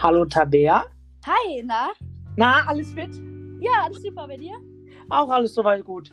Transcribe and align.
Hallo 0.00 0.24
Tabea. 0.24 0.84
Hi, 1.26 1.62
na? 1.64 1.88
Na, 2.36 2.64
alles 2.68 2.92
fit? 2.92 3.10
Ja, 3.60 3.84
alles 3.86 4.00
super 4.02 4.28
bei 4.28 4.36
dir? 4.36 4.54
Auch 5.10 5.28
alles 5.28 5.54
soweit 5.54 5.84
gut. 5.84 6.10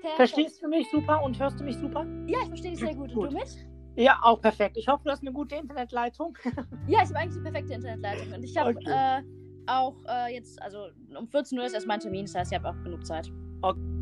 Perfekt. 0.00 0.16
Verstehst 0.16 0.62
du 0.62 0.68
mich 0.68 0.88
super 0.90 1.20
und 1.24 1.36
hörst 1.40 1.58
du 1.58 1.64
mich 1.64 1.76
super? 1.76 2.06
Ja, 2.28 2.38
ich 2.42 2.48
verstehe 2.48 2.70
dich 2.70 2.80
sehr 2.80 2.94
gut. 2.94 3.12
Gut. 3.12 3.24
Und 3.24 3.32
du 3.32 3.38
mich? 3.38 3.66
Ja, 3.96 4.20
auch 4.22 4.40
perfekt. 4.40 4.76
Ich 4.76 4.86
hoffe, 4.86 5.02
du 5.04 5.10
hast 5.10 5.22
eine 5.22 5.32
gute 5.32 5.56
Internetleitung. 5.56 6.38
Ja, 6.86 7.00
ich 7.02 7.08
habe 7.08 7.16
eigentlich 7.18 7.34
die 7.34 7.40
perfekte 7.50 7.74
Internetleitung. 7.74 8.34
Und 8.34 8.44
ich 8.44 8.56
habe 8.56 8.70
Okay. 8.70 8.84
äh, 8.86 9.22
auch 9.66 9.96
äh, 10.06 10.34
jetzt, 10.34 10.62
also 10.62 10.86
um 11.18 11.26
14 11.26 11.58
Uhr 11.58 11.64
ist 11.64 11.72
erst 11.74 11.88
mein 11.88 11.98
Termin, 11.98 12.26
das 12.26 12.34
heißt, 12.36 12.52
ich 12.52 12.58
habe 12.58 12.68
auch 12.68 12.82
genug 12.84 13.04
Zeit. 13.04 13.32
Audio 13.62 13.93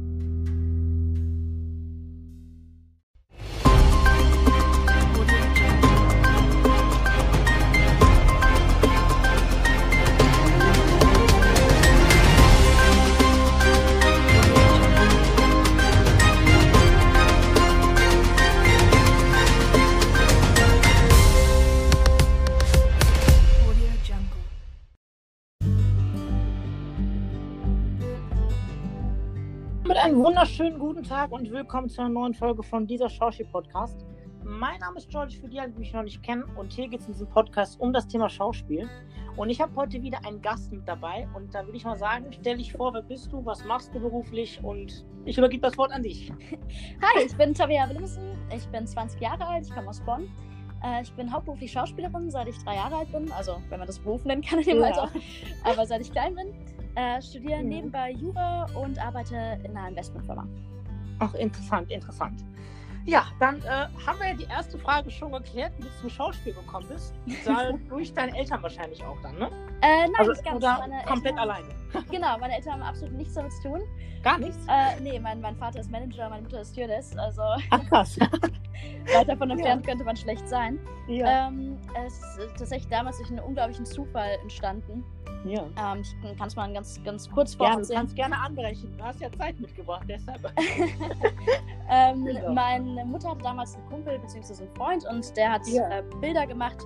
wunderschönen 30.63 30.95
guten 30.95 31.03
Tag 31.03 31.33
und 31.33 31.51
willkommen 31.51 31.89
zu 31.89 32.03
einer 32.03 32.11
neuen 32.11 32.35
Folge 32.35 32.63
von 32.63 32.87
dieser 32.87 33.09
Schauspiel-Podcast. 33.09 34.07
Mein 34.45 34.79
Name 34.79 34.97
ist 34.99 35.09
George, 35.09 35.35
für 35.41 35.49
die, 35.49 35.61
die 35.61 35.77
mich 35.77 35.93
noch 35.93 36.05
nicht 36.05 36.23
kennen. 36.23 36.45
Und 36.57 36.73
hier 36.73 36.87
geht 36.87 37.01
es 37.01 37.07
in 37.09 37.15
diesem 37.15 37.27
Podcast 37.27 37.81
um 37.81 37.93
das 37.93 38.07
Thema 38.07 38.29
Schauspiel. 38.29 38.89
Und 39.35 39.51
ich 39.51 39.61
habe 39.61 39.75
heute 39.75 40.01
wieder 40.01 40.25
einen 40.25 40.41
Gast 40.41 40.71
mit 40.71 40.87
dabei. 40.87 41.27
Und 41.35 41.53
da 41.53 41.65
würde 41.67 41.77
ich 41.77 41.85
mal 41.85 41.99
sagen, 41.99 42.27
stell 42.31 42.59
dich 42.59 42.73
vor, 42.75 42.95
wer 42.95 43.03
bist 43.03 43.33
du, 43.33 43.45
was 43.45 43.65
machst 43.65 43.93
du 43.93 43.99
beruflich? 43.99 44.61
Und 44.63 45.05
ich 45.25 45.37
übergebe 45.37 45.63
das 45.63 45.77
Wort 45.77 45.91
an 45.91 46.05
dich. 46.05 46.31
Hi, 47.03 47.25
ich 47.27 47.37
bin 47.37 47.55
Tabea 47.55 47.89
Willemsen. 47.89 48.23
Ich 48.55 48.65
bin 48.69 48.87
20 48.87 49.21
Jahre 49.21 49.45
alt, 49.45 49.67
ich 49.67 49.75
komme 49.75 49.89
aus 49.89 50.01
Bonn. 50.03 50.31
Äh, 50.85 51.03
ich 51.03 51.13
bin 51.15 51.33
hauptberuflich 51.33 51.73
Schauspielerin, 51.73 52.31
seit 52.31 52.47
ich 52.47 52.59
drei 52.59 52.77
Jahre 52.77 52.99
alt 52.99 53.11
bin. 53.11 53.33
Also, 53.33 53.57
wenn 53.69 53.81
man 53.81 53.89
das 53.89 53.99
Beruf 53.99 54.25
nennen 54.25 54.43
kann 54.43 54.61
in 54.61 54.67
dem 54.67 54.79
Ja. 54.79 54.85
Alter. 54.85 55.11
Aber 55.65 55.87
seit 55.87 56.03
ich 56.03 56.13
klein 56.13 56.37
bin. 56.37 56.55
Äh, 56.95 57.23
studiere 57.23 57.57
Ja. 57.59 57.63
nebenbei 57.63 58.11
Jura 58.13 58.67
und 58.75 58.99
arbeite 59.05 59.59
in 59.65 59.77
einer 59.77 59.89
Investmentfirma. 59.89 60.47
Ach, 61.19 61.35
interessant, 61.35 61.91
interessant. 61.91 62.45
Ja, 63.05 63.25
dann 63.41 63.57
äh, 63.63 63.89
haben 64.07 64.19
wir 64.21 64.29
ja 64.29 64.35
die 64.35 64.45
erste 64.45 64.79
Frage 64.79 65.11
schon 65.11 65.33
geklärt, 65.33 65.73
wie 65.79 65.83
du 65.83 65.89
zum 66.01 66.09
Schauspiel 66.09 66.55
gekommen 66.55 66.87
bist. 66.89 67.15
Durch 67.89 68.13
deine 68.15 68.37
Eltern 68.39 68.63
wahrscheinlich 68.63 69.03
auch 69.05 69.21
dann, 69.23 69.37
ne? 69.39 69.47
Äh, 69.83 70.03
nein, 70.07 70.13
Also, 70.19 70.31
nicht 70.33 70.45
ganz. 70.45 70.57
oder 70.59 70.79
Meine 70.79 71.03
komplett 71.05 71.33
Eltern, 71.33 71.51
alleine? 71.51 71.69
Genau, 72.11 72.39
meine 72.39 72.55
Eltern 72.57 72.75
haben 72.75 72.83
absolut 72.83 73.15
nichts 73.15 73.35
damit 73.35 73.53
zu 73.55 73.69
tun. 73.71 73.81
Gar 74.23 74.39
nichts? 74.39 74.57
Äh, 74.69 75.01
nee, 75.01 75.19
mein, 75.19 75.41
mein 75.41 75.57
Vater 75.57 75.81
ist 75.81 75.91
Manager, 75.91 76.29
meine 76.31 76.43
Mutter 76.43 76.61
ist 76.61 76.73
Stewardess. 76.73 77.17
Also 77.19 77.43
Ach, 77.71 77.85
krass. 77.89 78.19
weit 79.13 79.29
davon 79.29 79.51
entfernt 79.51 79.85
könnte 79.87 80.05
man 80.05 80.17
schlecht 80.17 80.49
sein. 80.49 80.79
ja. 81.09 81.49
Ähm, 81.49 81.77
es 82.07 82.15
ist 82.19 82.39
äh, 82.39 82.47
tatsächlich 82.57 82.89
damals 82.89 83.19
durch 83.19 83.31
einen 83.31 83.41
unglaublichen 83.41 83.85
Zufall 83.85 84.39
entstanden. 84.43 85.05
ja. 85.45 85.65
Ähm, 85.93 86.03
ich 86.03 86.39
kann 86.39 86.47
es 86.49 86.55
mal 86.57 86.73
ganz, 86.73 87.03
ganz 87.05 87.29
kurz 87.29 87.57
Ja, 87.61 87.77
du 87.77 87.87
kannst 87.89 88.15
gerne 88.17 88.39
anbrechen. 88.39 88.97
Du 88.97 89.05
hast 89.05 89.21
ja 89.21 89.31
Zeit 89.33 89.59
mitgebracht, 89.61 90.05
deshalb. 90.09 90.41
ähm, 91.91 92.25
Genau. 92.25 92.53
Meine 92.95 93.09
Mutter 93.09 93.31
hatte 93.31 93.43
damals 93.43 93.75
einen 93.77 93.87
Kumpel 93.87 94.19
bzw. 94.19 94.63
einen 94.65 94.75
Freund 94.77 95.05
und 95.11 95.37
der 95.37 95.53
hat 95.53 95.67
Ja. 95.67 95.89
äh, 95.89 96.03
Bilder 96.21 96.47
gemacht 96.47 96.79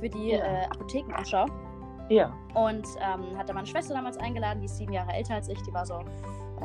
für 0.00 0.08
die 0.08 0.30
Ja. 0.30 0.38
äh, 0.44 0.64
Apothekenumschau. 0.66 1.46
Ja. 2.10 2.32
Und 2.54 2.86
ähm, 3.00 3.36
hat 3.36 3.48
da 3.48 3.52
meine 3.54 3.66
Schwester 3.66 3.94
damals 3.94 4.16
eingeladen, 4.18 4.60
die 4.60 4.66
ist 4.66 4.78
sieben 4.78 4.92
Jahre 4.92 5.12
älter 5.12 5.34
als 5.34 5.48
ich. 5.48 5.60
Die 5.62 5.72
war 5.74 5.84
so, 5.84 6.00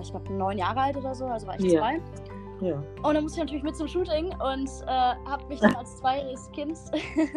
ich 0.02 0.10
glaube, 0.12 0.32
neun 0.34 0.58
Jahre 0.58 0.80
alt 0.82 0.98
oder 0.98 1.14
so, 1.14 1.26
also 1.26 1.48
war 1.48 1.60
ich 1.60 1.66
Ja. 1.72 1.80
zwei. 1.82 2.02
Ja. 2.62 2.76
Und 3.02 3.14
dann 3.16 3.24
musste 3.24 3.40
ich 3.40 3.44
natürlich 3.44 3.64
mit 3.64 3.76
zum 3.76 3.88
Shooting 3.88 4.28
und 4.28 4.70
äh, 4.88 5.16
habe 5.30 5.46
mich 5.50 5.60
dann 5.60 5.76
als 5.76 5.98
zweijähriges 6.00 6.50
Kind 6.52 6.78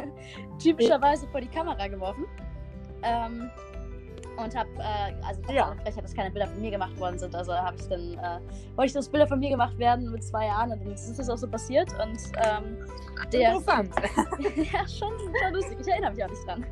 typischerweise 0.62 1.27
vor 1.28 1.41
die 1.41 1.49
Kamera 1.49 1.88
geworfen. 1.88 2.27
Ähm, 3.03 3.50
und 4.37 4.55
habe, 4.57 4.69
äh, 4.79 5.15
also 5.27 5.41
Ja. 5.49 5.55
ja. 5.55 5.77
frech, 5.83 5.95
dass 5.97 6.15
keine 6.15 6.31
Bilder 6.31 6.47
von 6.49 6.61
mir 6.61 6.71
gemacht 6.71 6.99
worden 6.99 7.19
sind. 7.19 7.35
Also 7.35 7.55
habe 7.55 7.77
ich 7.77 7.89
dann, 7.89 8.15
äh, 8.19 8.41
wollte 8.77 8.87
ich, 8.89 8.93
dass 8.93 9.09
Bilder 9.09 9.27
von 9.27 9.39
mir 9.39 9.51
gemacht 9.51 9.79
werden 9.79 10.11
mit 10.11 10.23
zwei 10.25 10.47
Jahren 10.47 10.73
und 10.73 10.85
dann 10.85 10.93
ist 10.93 11.19
das 11.19 11.29
auch 11.31 11.37
so 11.39 11.49
passiert. 11.49 11.91
Und 11.93 12.19
ähm, 12.45 12.87
der, 13.33 13.53
Interessant. 13.55 13.91
ja, 14.57 14.87
schon, 14.89 15.13
schon 15.19 15.53
lustig. 15.55 15.79
Ich 15.81 15.89
erinnere 15.89 16.13
mich 16.13 16.25
auch 16.25 16.29
nicht 16.31 16.47
dran. 16.47 16.67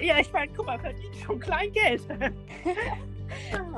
Ja, 0.00 0.18
ich 0.18 0.32
meine, 0.32 0.52
guck 0.56 0.66
mal, 0.66 0.78
verdient 0.78 1.16
schon 1.16 1.40
klein 1.40 1.72
Geld. 1.72 2.02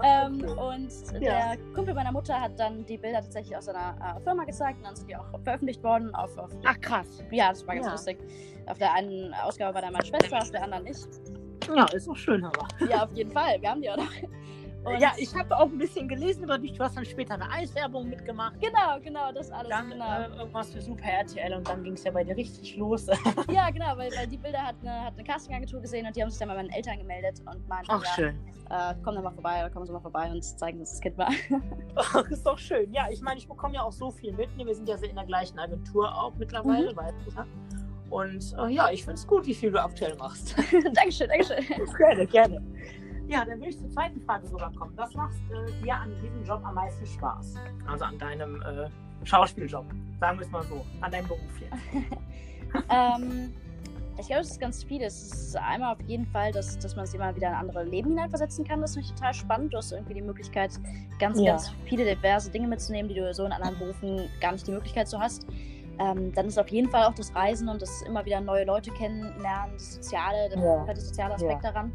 Ähm, 0.04 0.44
und 0.44 0.92
Ja. 1.14 1.18
der 1.54 1.58
Kumpel 1.74 1.92
meiner 1.92 2.12
Mutter 2.12 2.40
hat 2.40 2.52
dann 2.58 2.86
die 2.86 2.96
Bilder 2.96 3.20
tatsächlich 3.20 3.56
aus 3.56 3.64
seiner 3.64 3.96
äh, 4.16 4.20
Firma 4.22 4.44
gezeigt 4.44 4.78
und 4.78 4.84
dann 4.86 4.94
sind 4.94 5.08
die 5.10 5.16
auch 5.16 5.24
veröffentlicht 5.42 5.82
worden 5.82 6.14
auf, 6.14 6.38
auf 6.38 6.50
Ach, 6.64 6.80
krass. 6.80 7.22
Ja, 7.32 7.48
das 7.50 7.66
war 7.66 7.74
ganz 7.74 7.86
Ja. 7.86 7.92
lustig. 7.92 8.18
Auf 8.66 8.78
der 8.78 8.92
einen 8.94 9.34
Ausgabe 9.34 9.74
war 9.74 9.82
dann 9.82 9.92
meine 9.92 10.06
Schwester, 10.06 10.38
auf 10.38 10.50
der 10.52 10.62
anderen 10.62 10.84
nicht. 10.84 11.08
Ja, 11.74 11.86
ist 11.92 12.08
auch 12.08 12.16
schön, 12.16 12.44
aber. 12.44 12.66
Ja, 12.88 13.04
auf 13.04 13.12
jeden 13.12 13.32
Fall. 13.32 13.60
Wir 13.60 13.70
haben 13.70 13.82
die 13.82 13.90
auch 13.90 13.96
noch. 13.96 14.12
Und 14.84 14.98
Ja, 15.00 15.12
ich 15.16 15.34
habe 15.34 15.56
auch 15.56 15.66
ein 15.66 15.78
bisschen 15.78 16.08
gelesen 16.08 16.44
über 16.44 16.58
dich. 16.58 16.72
Du 16.72 16.82
hast 16.82 16.96
dann 16.96 17.04
später 17.04 17.34
eine 17.34 17.50
Eiswerbung 17.50 18.08
mitgemacht. 18.08 18.54
Genau, 18.60 18.98
genau, 19.02 19.32
das 19.32 19.50
alles. 19.50 19.68
Dann 19.68 19.90
genau. 19.90 20.20
äh, 20.20 20.38
irgendwas 20.38 20.72
für 20.72 20.80
Super 20.80 21.04
RTL 21.04 21.54
und 21.54 21.68
dann 21.68 21.84
ging 21.84 21.92
es 21.94 22.04
ja 22.04 22.10
bei 22.10 22.24
dir 22.24 22.36
richtig 22.36 22.76
los. 22.76 23.06
Ja, 23.50 23.70
genau, 23.70 23.96
weil, 23.96 24.10
weil 24.16 24.26
die 24.26 24.36
Bilder 24.36 24.62
hat 24.62 24.76
eine, 24.80 25.04
hat 25.04 25.14
eine 25.14 25.24
Castingagentur 25.24 25.80
gesehen 25.80 26.06
und 26.06 26.14
die 26.16 26.22
haben 26.22 26.30
sich 26.30 26.38
dann 26.38 26.48
bei 26.48 26.54
meinen 26.54 26.70
Eltern 26.70 26.98
gemeldet 26.98 27.40
und 27.40 27.68
meinten, 27.68 27.90
Ach, 27.90 28.04
ja, 28.04 28.12
schön. 28.12 28.38
äh, 28.70 28.94
komm 29.02 29.14
dann 29.14 29.24
mal 29.24 29.32
vorbei 29.32 29.60
oder 29.60 29.70
kommen 29.70 29.86
Sie 29.86 29.92
mal 29.92 30.00
vorbei 30.00 30.30
und 30.30 30.42
zeigen 30.42 30.78
uns 30.78 30.92
das 30.92 31.00
Kind 31.00 31.18
mal. 31.18 31.28
Ach, 31.96 32.24
ist 32.30 32.46
doch 32.46 32.58
schön. 32.58 32.92
Ja, 32.92 33.08
ich 33.10 33.20
meine, 33.20 33.38
ich 33.38 33.48
bekomme 33.48 33.74
ja 33.74 33.82
auch 33.82 33.92
so 33.92 34.10
viel 34.10 34.32
mit. 34.32 34.48
Wir 34.56 34.74
sind 34.74 34.88
ja 34.88 34.96
in 34.96 35.16
der 35.16 35.26
gleichen 35.26 35.58
Agentur 35.58 36.14
auch 36.14 36.34
mittlerweile, 36.36 36.94
weißt 36.96 37.14
du 37.26 37.30
ja. 37.32 37.46
Und 38.10 38.54
äh, 38.58 38.68
ja, 38.72 38.90
ich 38.90 39.04
finde 39.04 39.14
es 39.14 39.26
gut, 39.26 39.46
wie 39.46 39.54
viel 39.54 39.70
du 39.70 39.82
aktuell 39.82 40.16
machst. 40.16 40.54
Dankeschön, 40.94 41.28
Dankeschön. 41.28 41.64
gerne, 41.96 42.26
gerne. 42.26 42.62
Ja, 43.28 43.44
dann 43.44 43.60
will 43.60 43.68
ich 43.68 43.78
zur 43.78 43.88
zweiten 43.90 44.20
Frage 44.22 44.50
rüberkommen. 44.50 44.92
Was 44.96 45.14
macht 45.14 45.36
äh, 45.52 45.82
dir 45.84 45.94
an 45.94 46.12
diesem 46.20 46.44
Job 46.44 46.60
am 46.64 46.74
meisten 46.74 47.06
Spaß? 47.06 47.54
Also 47.86 48.04
an 48.04 48.18
deinem 48.18 48.60
äh, 48.62 48.88
Schauspieljob. 49.24 49.86
Sagen 50.18 50.38
wir 50.38 50.46
es 50.46 50.50
mal 50.50 50.64
so. 50.64 50.84
An 51.00 51.12
deinem 51.12 51.28
Beruf 51.28 51.40
jetzt. 51.60 52.04
ähm, 52.90 53.52
ich 54.18 54.26
glaube, 54.26 54.42
es 54.42 54.50
ist 54.50 54.60
ganz 54.60 54.82
viel. 54.82 55.02
Es 55.02 55.22
ist 55.32 55.56
einmal 55.56 55.94
auf 55.94 56.00
jeden 56.08 56.26
Fall, 56.26 56.50
dass, 56.50 56.76
dass 56.78 56.96
man 56.96 57.06
sich 57.06 57.14
immer 57.14 57.34
wieder 57.36 57.48
in 57.48 57.54
andere 57.54 57.84
Leben 57.84 58.10
hineinversetzen 58.10 58.66
kann. 58.66 58.80
Das 58.80 58.94
finde 58.94 59.08
ich 59.08 59.14
total 59.14 59.32
spannend. 59.32 59.72
Du 59.72 59.78
hast 59.78 59.92
irgendwie 59.92 60.14
die 60.14 60.22
Möglichkeit, 60.22 60.72
ganz, 61.20 61.38
Ja. 61.40 61.52
ganz 61.52 61.72
viele 61.86 62.04
diverse 62.04 62.50
Dinge 62.50 62.66
mitzunehmen, 62.66 63.08
die 63.08 63.14
du 63.14 63.32
so 63.32 63.44
in 63.44 63.52
anderen 63.52 63.78
Berufen 63.78 64.28
gar 64.40 64.52
nicht 64.52 64.66
die 64.66 64.72
Möglichkeit 64.72 65.08
so 65.08 65.20
hast. 65.20 65.46
Ähm, 66.00 66.32
dann 66.32 66.46
ist 66.46 66.58
auf 66.58 66.68
jeden 66.68 66.88
Fall 66.90 67.04
auch 67.04 67.14
das 67.14 67.34
Reisen 67.34 67.68
und 67.68 67.82
das 67.82 68.00
immer 68.02 68.24
wieder 68.24 68.40
neue 68.40 68.64
Leute 68.64 68.90
kennenlernen, 68.90 69.74
das 69.74 69.94
Soziale, 69.96 70.48
der 70.48 70.58
Ja. 70.58 70.76
komplette 70.76 71.00
soziale 71.02 71.34
Aspekt 71.34 71.62
daran. 71.62 71.92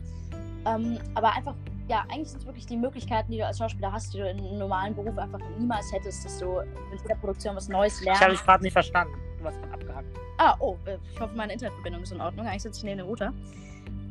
Ähm, 0.68 1.00
aber 1.16 1.34
einfach, 1.34 1.56
ja, 1.88 2.04
eigentlich 2.12 2.30
sind 2.30 2.40
es 2.42 2.46
wirklich 2.46 2.66
die 2.68 2.78
Möglichkeiten, 2.78 3.32
die 3.32 3.40
du 3.40 3.46
als 3.48 3.58
Schauspieler 3.58 3.92
hast, 3.92 4.14
die 4.14 4.20
du 4.20 4.30
in 4.30 4.38
einem 4.38 4.60
normalen 4.60 4.94
Beruf 4.96 5.18
einfach 5.18 5.40
niemals 5.58 5.92
hättest, 5.92 6.24
dass 6.24 6.38
du 6.38 6.60
in 6.60 6.68
jeder 7.02 7.16
Produktion 7.16 7.56
was 7.56 7.68
Neues 7.68 8.00
Ich 8.02 8.08
habe 8.08 8.20
lernst. 8.20 8.40
dich 8.42 8.46
gerade 8.46 8.64
nicht 8.64 8.74
verstanden. 8.74 9.14
Du 9.40 9.46
hast 9.46 9.60
gerade 9.60 9.74
abgehakt. 9.74 10.08
Ah, 10.38 10.56
oh, 10.60 10.76
äh, 10.86 10.98
ich 11.12 11.20
hoffe, 11.20 11.36
meine 11.36 11.54
Internetverbindung 11.54 12.04
ist 12.04 12.12
in 12.12 12.22
Ordnung. 12.22 12.46
Eigentlich 12.46 12.62
sitze 12.64 12.80
ich 12.80 12.84
neben 12.84 12.98
dem 13.00 13.08
Router. 13.08 13.34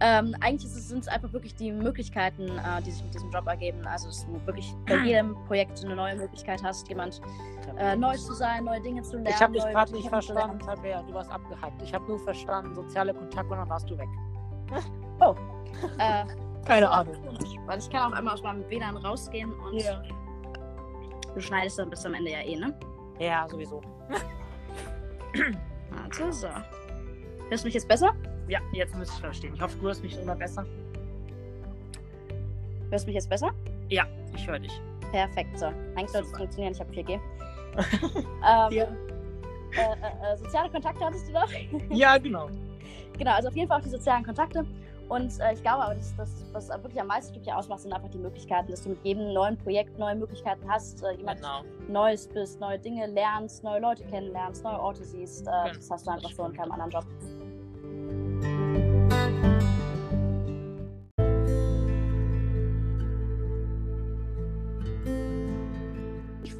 Ähm, 0.00 0.34
eigentlich 0.40 0.68
sind 0.70 1.00
es 1.02 1.08
einfach 1.08 1.32
wirklich 1.32 1.54
die 1.54 1.70
Möglichkeiten, 1.70 2.42
äh, 2.58 2.82
die 2.84 2.90
sich 2.90 3.02
mit 3.04 3.14
diesem 3.14 3.30
Job 3.30 3.46
ergeben. 3.46 3.86
Also, 3.86 4.08
dass 4.08 4.26
du 4.26 4.44
wirklich 4.46 4.74
bei 4.86 4.96
jedem 5.04 5.34
Projekt 5.46 5.84
eine 5.84 5.94
neue 5.94 6.16
Möglichkeit 6.16 6.62
hast, 6.64 6.88
jemand 6.88 7.20
äh, 7.78 7.94
neu 7.96 8.16
zu 8.16 8.34
sein, 8.34 8.64
neue 8.64 8.80
Dinge 8.80 9.02
zu 9.02 9.12
lernen. 9.16 9.28
ich 9.28 9.40
habe 9.40 9.52
dich 9.52 9.64
gerade 9.64 9.92
nicht 9.92 10.08
verstanden, 10.08 10.58
Tabea. 10.58 11.02
Du 11.02 11.14
warst 11.14 11.30
abgehakt. 11.30 11.80
Ich 11.82 11.94
habe 11.94 12.04
nur 12.06 12.18
verstanden, 12.18 12.74
soziale 12.74 13.14
Kontakte 13.14 13.52
und 13.52 13.58
dann 13.58 13.68
warst 13.68 13.88
du 13.88 13.96
weg. 13.98 14.08
Äh, 15.98 16.24
Keine 16.66 16.88
Ahnung. 16.88 17.14
Weil 17.66 17.78
ich 17.78 17.90
kann 17.90 18.12
auch 18.12 18.16
einmal 18.16 18.34
aus 18.34 18.42
meinem 18.42 18.68
WLAN 18.70 18.96
rausgehen 18.96 19.52
und 19.52 19.74
Ja. 19.82 20.02
du 21.34 21.40
schneidest 21.40 21.78
dann 21.78 21.90
bis 21.90 22.06
am 22.06 22.14
Ende 22.14 22.30
ja 22.30 22.40
eh, 22.40 22.56
ne? 22.56 22.72
Ja, 23.18 23.46
sowieso. 23.48 23.80
Warte, 25.90 26.32
so. 26.32 26.48
Hörst 27.48 27.64
du 27.64 27.66
mich 27.66 27.74
jetzt 27.74 27.88
besser? 27.88 28.12
Ja, 28.48 28.60
jetzt 28.72 28.94
müsste 28.96 29.14
ich 29.14 29.20
verstehen. 29.20 29.54
Ich 29.54 29.60
hoffe, 29.60 29.76
du 29.78 29.86
hörst 29.86 30.02
mich 30.02 30.18
immer 30.20 30.34
besser. 30.34 30.64
Hörst 32.90 33.04
du 33.04 33.08
mich 33.08 33.14
jetzt 33.14 33.28
besser? 33.30 33.50
Ja, 33.88 34.04
ich 34.34 34.46
höre 34.46 34.58
dich. 34.58 34.72
Perfekt, 35.10 35.58
so. 35.58 35.66
Eigentlich 35.66 36.10
sollte 36.10 36.28
es 36.30 36.36
funktionieren, 36.36 36.72
ich 36.74 36.80
habe 36.80 36.92
4G. 36.92 37.12
ähm, 37.14 37.20
Ja. 38.42 38.68
äh, 38.70 38.86
äh, 39.76 40.32
äh, 40.32 40.36
soziale 40.36 40.70
Kontakte 40.70 41.04
hattest 41.04 41.28
du 41.28 41.32
noch? 41.32 41.48
Ja, 41.90 42.18
genau. 42.18 42.48
genau, 43.18 43.32
also 43.32 43.48
auf 43.48 43.56
jeden 43.56 43.68
Fall 43.68 43.78
auch 43.80 43.84
die 43.84 43.90
sozialen 43.90 44.24
Kontakte. 44.24 44.64
Und 45.08 45.38
äh, 45.40 45.52
ich 45.52 45.62
glaube 45.62 45.84
aber, 45.84 45.94
das, 45.94 46.14
das, 46.16 46.30
was 46.52 46.68
wirklich 46.70 46.98
am 47.00 47.08
meisten 47.08 47.34
wirklich 47.34 47.52
ausmacht, 47.52 47.80
sind 47.80 47.92
einfach 47.92 48.08
die 48.08 48.18
Möglichkeiten, 48.18 48.70
dass 48.70 48.82
du 48.84 48.90
mit 48.90 49.04
jedem 49.04 49.32
neuen 49.34 49.56
Projekt 49.58 49.98
neue 49.98 50.14
Möglichkeiten 50.14 50.66
hast, 50.68 51.02
äh, 51.02 51.12
jemand 51.12 51.40
Genau. 51.40 51.60
Neues 51.88 52.26
bist, 52.28 52.58
neue 52.60 52.78
Dinge 52.78 53.06
lernst, 53.06 53.62
neue 53.64 53.80
Leute 53.80 54.02
kennenlernst, 54.04 54.64
neue 54.64 54.80
Orte 54.80 55.04
siehst. 55.04 55.46
Äh, 55.46 55.50
Ja, 55.50 55.68
das 55.74 55.90
hast 55.90 56.06
du 56.06 56.10
einfach 56.10 56.30
so 56.30 56.44
in 56.46 56.54
keinem 56.54 56.72
anderen 56.72 56.90
Job. 56.90 57.04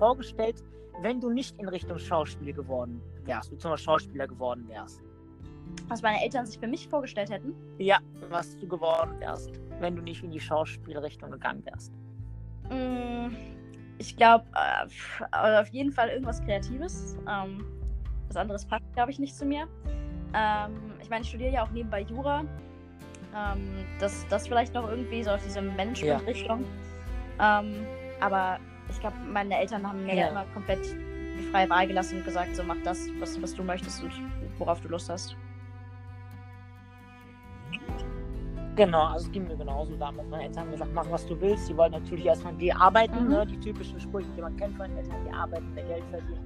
Vorgestellt, 0.04 0.62
wenn 1.00 1.18
du 1.18 1.30
nicht 1.30 1.58
in 1.58 1.66
Richtung 1.66 1.98
Schauspiel 1.98 2.52
geworden 2.52 3.00
wärst, 3.24 3.50
beziehungsweise 3.50 3.84
Schauspieler 3.84 4.26
geworden 4.26 4.68
wärst? 4.68 5.02
Was 5.88 6.02
meine 6.02 6.22
Eltern 6.22 6.44
sich 6.44 6.58
für 6.58 6.66
mich 6.66 6.86
vorgestellt 6.88 7.30
hätten? 7.30 7.54
Ja, 7.78 8.00
was 8.28 8.54
du 8.58 8.68
geworden 8.68 9.18
wärst, 9.18 9.50
wenn 9.80 9.96
du 9.96 10.02
nicht 10.02 10.22
in 10.22 10.30
die 10.30 10.40
Schauspielrichtung 10.40 11.30
gegangen 11.30 11.64
wärst. 11.64 11.90
Mm, 12.68 13.34
ich 13.96 14.14
glaube, 14.14 14.44
äh, 14.54 15.60
auf 15.60 15.68
jeden 15.68 15.90
Fall 15.90 16.10
irgendwas 16.10 16.42
Kreatives. 16.42 17.16
Ähm, 17.26 17.64
was 18.28 18.36
anderes 18.36 18.66
passt, 18.66 18.84
glaube 18.92 19.10
ich, 19.10 19.18
nicht 19.18 19.34
zu 19.34 19.46
mir. 19.46 19.66
Ähm, 20.34 20.92
ich 21.00 21.08
meine, 21.08 21.22
ich 21.22 21.30
studiere 21.30 21.50
ja 21.50 21.64
auch 21.64 21.70
nebenbei 21.70 22.02
Jura. 22.02 22.44
Ähm, 23.34 23.86
das, 24.00 24.26
das 24.28 24.46
vielleicht 24.48 24.74
noch 24.74 24.86
irgendwie 24.86 25.22
so 25.22 25.30
auf 25.30 25.42
diese 25.42 25.62
Management-Richtung. 25.62 26.62
Ja. 27.38 27.60
Ähm, 27.60 27.86
aber 28.20 28.58
ich 28.88 29.00
glaube, 29.00 29.16
meine 29.32 29.58
Eltern 29.58 29.86
haben 29.86 30.04
mir 30.04 30.14
ja. 30.14 30.28
immer 30.28 30.44
komplett 30.52 30.84
die 30.84 31.42
freie 31.50 31.68
Wahl 31.68 31.86
gelassen 31.86 32.18
und 32.18 32.24
gesagt, 32.24 32.54
so 32.56 32.62
mach 32.62 32.76
das, 32.84 33.08
was, 33.18 33.40
was 33.42 33.54
du 33.54 33.62
möchtest 33.62 34.02
und 34.02 34.12
worauf 34.58 34.80
du 34.80 34.88
Lust 34.88 35.10
hast. 35.10 35.36
Genau, 38.76 39.04
also 39.04 39.26
es 39.26 39.32
ging 39.32 39.46
mir 39.46 39.56
genauso 39.56 39.94
damals. 39.96 40.28
Meine 40.28 40.44
Eltern 40.44 40.64
haben 40.64 40.70
gesagt, 40.72 40.90
mach 40.92 41.08
was 41.08 41.24
du 41.26 41.40
willst. 41.40 41.66
Sie 41.66 41.76
wollten 41.76 41.94
natürlich 41.94 42.26
erstmal 42.26 42.54
die 42.54 42.72
arbeiten, 42.72 43.24
mhm. 43.24 43.30
ne? 43.30 43.46
die 43.46 43.58
typischen 43.60 44.00
Sprüche, 44.00 44.28
die 44.36 44.40
man 44.40 44.56
kennt 44.56 44.76
von 44.76 44.88
den 44.88 44.98
Eltern, 44.98 45.16
die 45.28 45.32
arbeiten, 45.32 45.74
der 45.76 45.84
Geld 45.84 46.04
verdienen. 46.10 46.44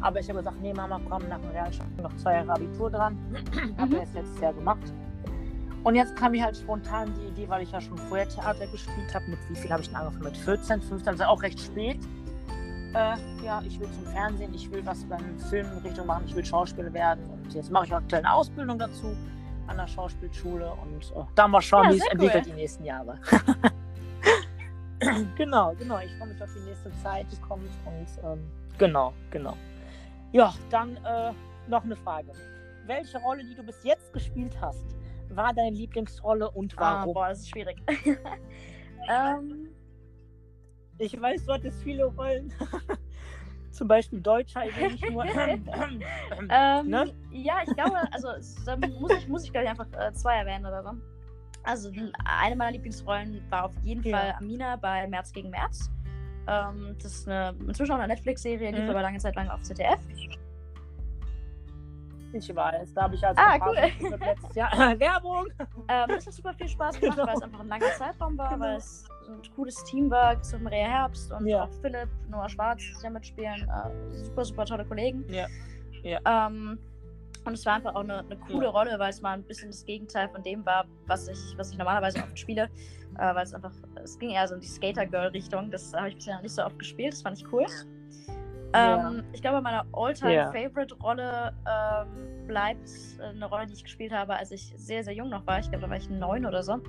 Aber 0.00 0.20
ich 0.20 0.28
habe 0.28 0.38
gesagt, 0.38 0.60
nee 0.62 0.72
Mama, 0.72 1.00
komm, 1.08 1.28
nach 1.28 1.40
dem 1.40 1.50
Realschule 1.50 1.88
noch 2.02 2.16
zwei 2.16 2.34
Jahre 2.34 2.52
Abitur 2.52 2.90
dran. 2.90 3.18
Mhm. 3.58 3.76
habe 3.76 3.96
das 3.96 4.14
letztes 4.14 4.40
Jahr 4.40 4.52
gemacht. 4.52 4.92
Und 5.88 5.94
jetzt 5.94 6.14
kam 6.16 6.32
mir 6.32 6.44
halt 6.44 6.54
spontan 6.54 7.14
die 7.14 7.28
Idee, 7.28 7.48
weil 7.48 7.62
ich 7.62 7.72
ja 7.72 7.80
schon 7.80 7.96
vorher 7.96 8.28
Theater 8.28 8.66
gespielt 8.66 9.14
habe. 9.14 9.24
Mit 9.26 9.38
wie 9.48 9.56
viel 9.56 9.70
habe 9.70 9.80
ich 9.80 9.88
denn 9.88 9.96
angefangen? 9.96 10.24
Mit 10.24 10.36
14, 10.36 10.82
15, 10.82 11.08
also 11.08 11.24
auch 11.24 11.42
recht 11.42 11.58
spät. 11.58 11.98
Äh, 12.92 13.16
ja, 13.42 13.62
ich 13.66 13.80
will 13.80 13.88
zum 13.92 14.04
Fernsehen, 14.12 14.52
ich 14.52 14.70
will 14.70 14.84
was 14.84 15.02
beim 15.04 15.38
Film 15.48 15.66
in 15.72 15.78
Richtung 15.78 16.06
machen, 16.06 16.24
ich 16.26 16.36
will 16.36 16.44
Schauspieler 16.44 16.92
werden. 16.92 17.24
Und 17.30 17.54
jetzt 17.54 17.70
mache 17.70 17.86
ich 17.86 17.94
aktuell 17.94 18.22
eine 18.22 18.34
Ausbildung 18.34 18.78
dazu 18.78 19.16
an 19.66 19.78
der 19.78 19.86
Schauspielschule 19.86 20.70
und 20.72 21.10
äh, 21.16 21.24
da 21.34 21.48
mal 21.48 21.62
schauen, 21.62 21.84
ja, 21.84 21.92
wie 21.92 21.96
es 21.96 22.02
cool. 22.02 22.10
entwickelt 22.12 22.44
die 22.44 22.52
nächsten 22.52 22.84
Jahre. 22.84 23.18
genau, 25.38 25.74
genau. 25.78 26.00
Ich 26.00 26.14
freue 26.18 26.28
mich 26.28 26.42
auf 26.42 26.50
die 26.52 26.68
nächste 26.68 26.92
Zeit, 27.02 27.24
die 27.32 27.40
kommt 27.40 27.70
und 27.86 28.30
ähm, 28.30 28.46
genau, 28.76 29.14
genau. 29.30 29.56
Ja, 30.32 30.52
dann 30.68 30.96
äh, 30.96 31.32
noch 31.66 31.84
eine 31.84 31.96
Frage. 31.96 32.32
Welche 32.84 33.16
Rolle, 33.20 33.42
die 33.42 33.54
du 33.54 33.62
bis 33.62 33.82
jetzt 33.84 34.12
gespielt 34.12 34.54
hast, 34.60 34.84
war 35.34 35.52
deine 35.54 35.76
Lieblingsrolle 35.76 36.50
und 36.50 36.74
ah, 36.76 36.80
warum? 36.80 37.10
Ah, 37.10 37.12
boah, 37.12 37.28
das 37.28 37.40
ist 37.40 37.50
schwierig. 37.50 37.82
ähm, 39.08 39.68
ich 40.98 41.20
weiß, 41.20 41.46
du 41.46 41.52
hattest 41.52 41.82
viele 41.82 42.04
Rollen. 42.04 42.52
Zum 43.70 43.86
Beispiel 43.86 44.20
Deutscher, 44.20 44.64
ich 44.66 45.10
nur. 45.10 45.24
ähm, 46.50 46.88
ne? 46.88 47.14
Ja, 47.30 47.58
ich 47.64 47.74
glaube, 47.74 47.96
also 48.12 48.28
da 48.66 48.76
muss 48.76 49.12
ich, 49.12 49.28
muss 49.28 49.44
ich 49.44 49.52
glaube 49.52 49.66
ich 49.66 49.70
einfach 49.70 49.86
äh, 49.92 50.12
zwei 50.14 50.38
erwähnen 50.38 50.66
oder 50.66 50.82
so. 50.82 50.90
Also 51.62 51.90
eine 52.24 52.56
meiner 52.56 52.72
Lieblingsrollen 52.72 53.42
war 53.50 53.66
auf 53.66 53.74
jeden 53.82 54.02
ja. 54.02 54.16
Fall 54.16 54.34
Amina 54.38 54.76
bei 54.76 55.06
März 55.06 55.32
gegen 55.32 55.50
März. 55.50 55.90
Ähm, 56.48 56.96
das 57.00 57.18
ist 57.18 57.28
eine, 57.28 57.54
inzwischen 57.66 57.92
auch 57.92 57.98
eine 57.98 58.08
Netflix-Serie, 58.08 58.72
die 58.72 58.82
mhm. 58.82 58.90
aber 58.90 59.02
lange 59.02 59.18
Zeit 59.18 59.36
lang 59.36 59.48
auf 59.48 59.62
ZDF. 59.62 60.00
Ich 62.32 62.54
weiß, 62.54 62.94
da 62.94 63.02
habe 63.02 63.14
ich 63.14 63.26
als 63.26 63.38
ah, 63.38 63.58
cool. 63.66 63.74
letztes 63.74 64.54
Jahr 64.54 64.70
Werbung. 64.98 65.46
Ähm, 65.88 66.10
es 66.10 66.26
hat 66.26 66.34
super 66.34 66.52
viel 66.54 66.68
Spaß 66.68 67.00
gemacht, 67.00 67.16
genau. 67.16 67.28
weil 67.28 67.36
es 67.36 67.42
einfach 67.42 67.60
ein 67.60 67.68
langer 67.68 67.92
Zeitraum 67.96 68.36
war, 68.36 68.50
genau. 68.50 68.64
weil 68.64 68.76
es 68.76 69.04
ein 69.28 69.54
cooles 69.54 69.82
Team 69.84 70.10
war. 70.10 70.42
So 70.42 70.58
Maria 70.58 70.86
Herbst 70.86 71.32
und 71.32 71.46
ja. 71.46 71.64
auch 71.64 71.72
Philipp, 71.80 72.08
Noah 72.28 72.48
Schwarz, 72.48 72.82
die 72.82 73.02
da 73.02 73.10
mitspielen. 73.10 73.68
Äh, 73.68 74.14
super, 74.24 74.44
super 74.44 74.64
tolle 74.66 74.84
Kollegen. 74.84 75.24
Ja. 75.28 75.46
ja. 76.02 76.46
Ähm, 76.46 76.78
und 77.44 77.54
es 77.54 77.64
war 77.64 77.74
einfach 77.76 77.94
auch 77.94 78.04
eine, 78.04 78.18
eine 78.18 78.36
coole 78.36 78.66
ja. 78.66 78.70
Rolle, 78.70 78.98
weil 78.98 79.10
es 79.10 79.22
mal 79.22 79.32
ein 79.32 79.42
bisschen 79.42 79.70
das 79.70 79.84
Gegenteil 79.84 80.28
von 80.28 80.42
dem 80.42 80.66
war, 80.66 80.84
was 81.06 81.28
ich, 81.28 81.56
was 81.56 81.72
ich 81.72 81.78
normalerweise 81.78 82.18
oft 82.18 82.38
spiele. 82.38 82.68
Äh, 83.16 83.34
weil 83.34 83.44
es 83.44 83.54
einfach, 83.54 83.72
es 84.02 84.18
ging 84.18 84.30
eher 84.30 84.46
so 84.46 84.54
in 84.54 84.60
die 84.60 84.66
Skater-Girl-Richtung. 84.66 85.70
Das 85.70 85.94
habe 85.94 86.10
ich 86.10 86.16
bisher 86.16 86.34
noch 86.34 86.42
nicht 86.42 86.54
so 86.54 86.62
oft 86.62 86.78
gespielt. 86.78 87.14
Das 87.14 87.22
fand 87.22 87.38
ich 87.38 87.52
cool. 87.52 87.66
Ja. 88.74 89.08
Ähm, 89.08 89.24
ich 89.32 89.40
glaube, 89.40 89.62
meine 89.62 89.84
All-Time-Favorite-Rolle 89.92 91.54
ähm, 91.66 92.46
bleibt 92.46 92.88
äh, 93.18 93.28
eine 93.28 93.46
Rolle, 93.46 93.66
die 93.66 93.74
ich 93.74 93.84
gespielt 93.84 94.12
habe, 94.12 94.36
als 94.36 94.50
ich 94.50 94.72
sehr, 94.76 95.02
sehr 95.04 95.14
jung 95.14 95.30
noch 95.30 95.46
war. 95.46 95.58
Ich 95.58 95.70
glaube, 95.70 95.84
da 95.84 95.90
war 95.90 95.96
ich 95.96 96.10
neun 96.10 96.44
oder 96.44 96.62
so. 96.62 96.80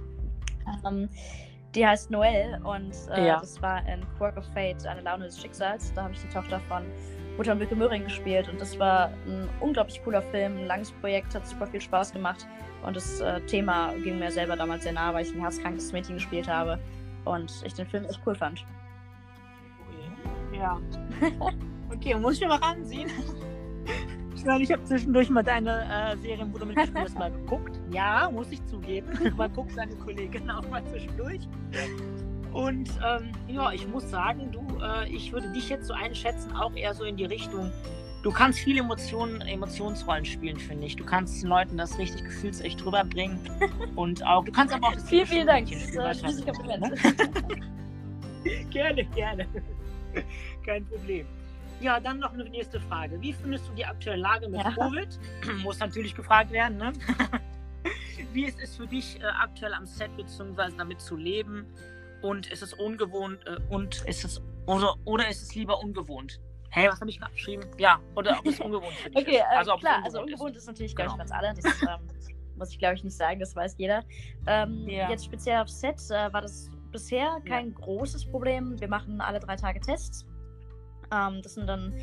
Ähm, 0.86 1.10
die 1.76 1.86
heißt 1.86 2.10
Noelle 2.10 2.60
und 2.64 2.96
äh, 3.12 3.28
ja. 3.28 3.40
das 3.40 3.62
war 3.62 3.88
in 3.88 4.04
Quirk 4.18 4.38
of 4.38 4.46
Fate, 4.54 4.86
eine 4.88 5.02
Laune 5.02 5.26
des 5.26 5.40
Schicksals. 5.40 5.94
Da 5.94 6.04
habe 6.04 6.14
ich 6.14 6.22
die 6.22 6.30
Tochter 6.30 6.60
von 6.62 6.84
Mutter 7.38 7.54
Mücke 7.56 7.76
Möhring 7.76 8.04
gespielt 8.04 8.50
und 8.50 8.60
das 8.60 8.78
war 8.80 9.12
ein 9.28 9.48
unglaublich 9.62 10.04
cooler 10.04 10.22
Film, 10.22 10.58
ein 10.58 10.66
langes 10.66 10.92
Projekt, 10.94 11.36
hat 11.36 11.46
super 11.46 11.68
viel 11.68 11.80
Spaß 11.80 12.12
gemacht 12.12 12.48
und 12.86 12.96
das 12.96 13.22
äh, 13.22 13.40
Thema 13.42 13.94
ging 14.04 14.20
mir 14.20 14.32
selber 14.32 14.56
damals 14.56 14.84
sehr 14.84 14.94
nah, 14.94 15.14
weil 15.14 15.26
ich 15.26 15.34
ein 15.34 15.42
herzkrankes 15.42 15.94
Mädchen 15.94 16.16
gespielt 16.16 16.48
habe 16.48 16.80
und 17.26 17.52
ich 17.64 17.74
den 17.76 17.86
Film 17.86 18.04
echt 18.06 18.20
cool 18.26 18.36
fand. 18.36 18.66
Ja. 20.60 20.78
Okay, 21.90 22.16
muss 22.16 22.36
ich 22.36 22.42
mir 22.42 22.50
mal 22.50 22.58
ranziehen. 22.58 23.10
Ich 24.36 24.46
meine, 24.46 24.64
ich 24.64 24.72
habe 24.72 24.84
zwischendurch 24.84 25.30
mal 25.30 25.44
deine 25.44 25.84
äh, 25.84 26.18
Serien, 26.18 26.54
wo 26.54 26.58
du 26.58 26.66
mitgespielt 26.66 27.04
hast, 27.04 27.18
mal 27.18 27.32
geguckt. 27.32 27.80
Ja, 27.92 28.30
muss 28.32 28.52
ich 28.52 28.64
zugeben. 28.66 29.08
Man 29.38 29.52
guckt 29.54 29.72
seine 29.74 29.96
Kollegin 29.96 30.50
auch 30.50 30.68
mal 30.70 30.86
zwischendurch. 30.86 31.42
Und 32.54 32.90
ähm, 33.06 33.32
ja, 33.48 33.72
ich 33.72 33.88
muss 33.88 34.10
sagen, 34.10 34.52
du, 34.52 34.62
äh, 34.82 35.10
ich 35.10 35.32
würde 35.32 35.52
dich 35.52 35.70
jetzt 35.70 35.88
so 35.88 35.94
einschätzen, 35.94 36.52
auch 36.54 36.74
eher 36.76 36.94
so 36.94 37.04
in 37.04 37.18
die 37.18 37.26
Richtung. 37.26 37.72
Du 38.22 38.32
kannst 38.32 38.60
viele 38.60 38.82
Emotionen, 38.82 39.42
Emotionsrollen 39.42 40.26
spielen, 40.26 40.58
finde 40.58 40.86
ich. 40.86 40.96
Du 40.96 41.06
kannst 41.06 41.42
den 41.42 41.50
Leuten 41.50 41.78
das 41.78 41.98
richtig 41.98 42.24
gefühlsecht 42.24 42.86
rüberbringen. 42.86 43.40
Und 43.96 44.26
auch, 44.26 44.44
du 44.44 44.52
kannst 44.52 44.74
aber 44.74 44.88
auch 44.88 44.94
das 44.94 45.10
Vielen, 45.10 45.26
vielen 45.26 45.48
Dank. 45.48 45.70
Das 45.70 46.22
ist 46.22 46.48
ein 46.48 46.54
Kompliment. 46.54 46.98
gerne, 48.72 49.06
gerne. 49.06 49.48
Kein 50.66 50.86
Problem. 50.86 51.26
Ja, 51.82 52.00
dann 52.00 52.20
noch 52.20 52.34
eine 52.34 52.44
nächste 52.46 52.80
Frage. 52.82 53.22
Wie 53.22 53.34
findest 53.34 53.68
du 53.70 53.74
die 53.74 53.86
aktuelle 53.86 54.22
Lage 54.22 54.50
mit 54.50 54.62
ja. 54.62 54.72
Covid? 54.72 55.20
Muss 55.64 55.80
natürlich 55.80 56.14
gefragt 56.14 56.52
werden, 56.52 56.78
ne? 56.78 56.94
Wie 58.34 58.46
ist 58.46 58.60
es 58.62 58.76
für 58.76 58.86
dich 58.86 59.20
äh, 59.22 59.24
aktuell 59.24 59.74
am 59.74 59.86
Set 59.86 60.16
bzw. 60.18 60.72
damit 60.78 61.00
zu 61.02 61.16
leben? 61.16 61.66
Und 62.22 62.52
ist 62.52 62.62
es 62.62 62.74
ungewohnt 62.74 63.40
äh, 63.48 63.58
und 63.70 64.04
ist 64.06 64.26
es 64.26 64.42
oder, 64.66 64.96
oder 65.06 65.30
ist 65.30 65.42
es 65.42 65.56
lieber 65.56 65.80
ungewohnt? 65.80 66.40
Hey, 66.70 66.88
was 66.90 67.00
habe 67.00 67.10
ich 67.10 67.20
geschrieben? 67.20 67.64
Ja, 67.78 68.00
oder 68.16 68.38
ob 68.38 68.46
es 68.46 68.60
ungewohnt 68.60 68.94
für 68.94 69.10
dich 69.10 69.18
okay, 69.18 69.38
ist. 69.38 69.46
Also, 69.50 69.74
äh, 69.74 69.80
klar, 69.80 69.96
ungewohnt 69.98 70.06
also 70.06 70.22
ungewohnt 70.22 70.56
ist, 70.56 70.64
ist 70.64 70.68
natürlich, 70.68 70.96
glaube 70.96 71.12
genau. 71.12 71.24
ich, 71.24 71.30
ganz 71.30 71.44
alle. 71.44 71.54
Das 71.56 71.82
ähm, 71.82 72.08
muss 72.58 72.72
ich, 72.72 72.78
glaube 72.78 72.96
ich, 72.96 73.04
nicht 73.04 73.16
sagen, 73.16 73.40
das 73.40 73.56
weiß 73.56 73.76
jeder. 73.78 74.04
Ähm, 74.46 74.88
ja. 74.88 75.10
Jetzt 75.10 75.26
speziell 75.26 75.62
auf 75.62 75.70
Set 75.70 75.96
äh, 76.10 76.32
war 76.32 76.42
das 76.42 76.70
bisher 76.92 77.40
kein 77.46 77.70
ja. 77.70 77.76
großes 77.76 78.26
Problem. 78.26 78.80
Wir 78.80 78.88
machen 78.88 79.22
alle 79.22 79.40
drei 79.40 79.56
Tage 79.56 79.80
Tests. 79.80 80.26
Ähm, 81.12 81.42
das 81.42 81.56
sind 81.56 81.68
dann 81.68 81.94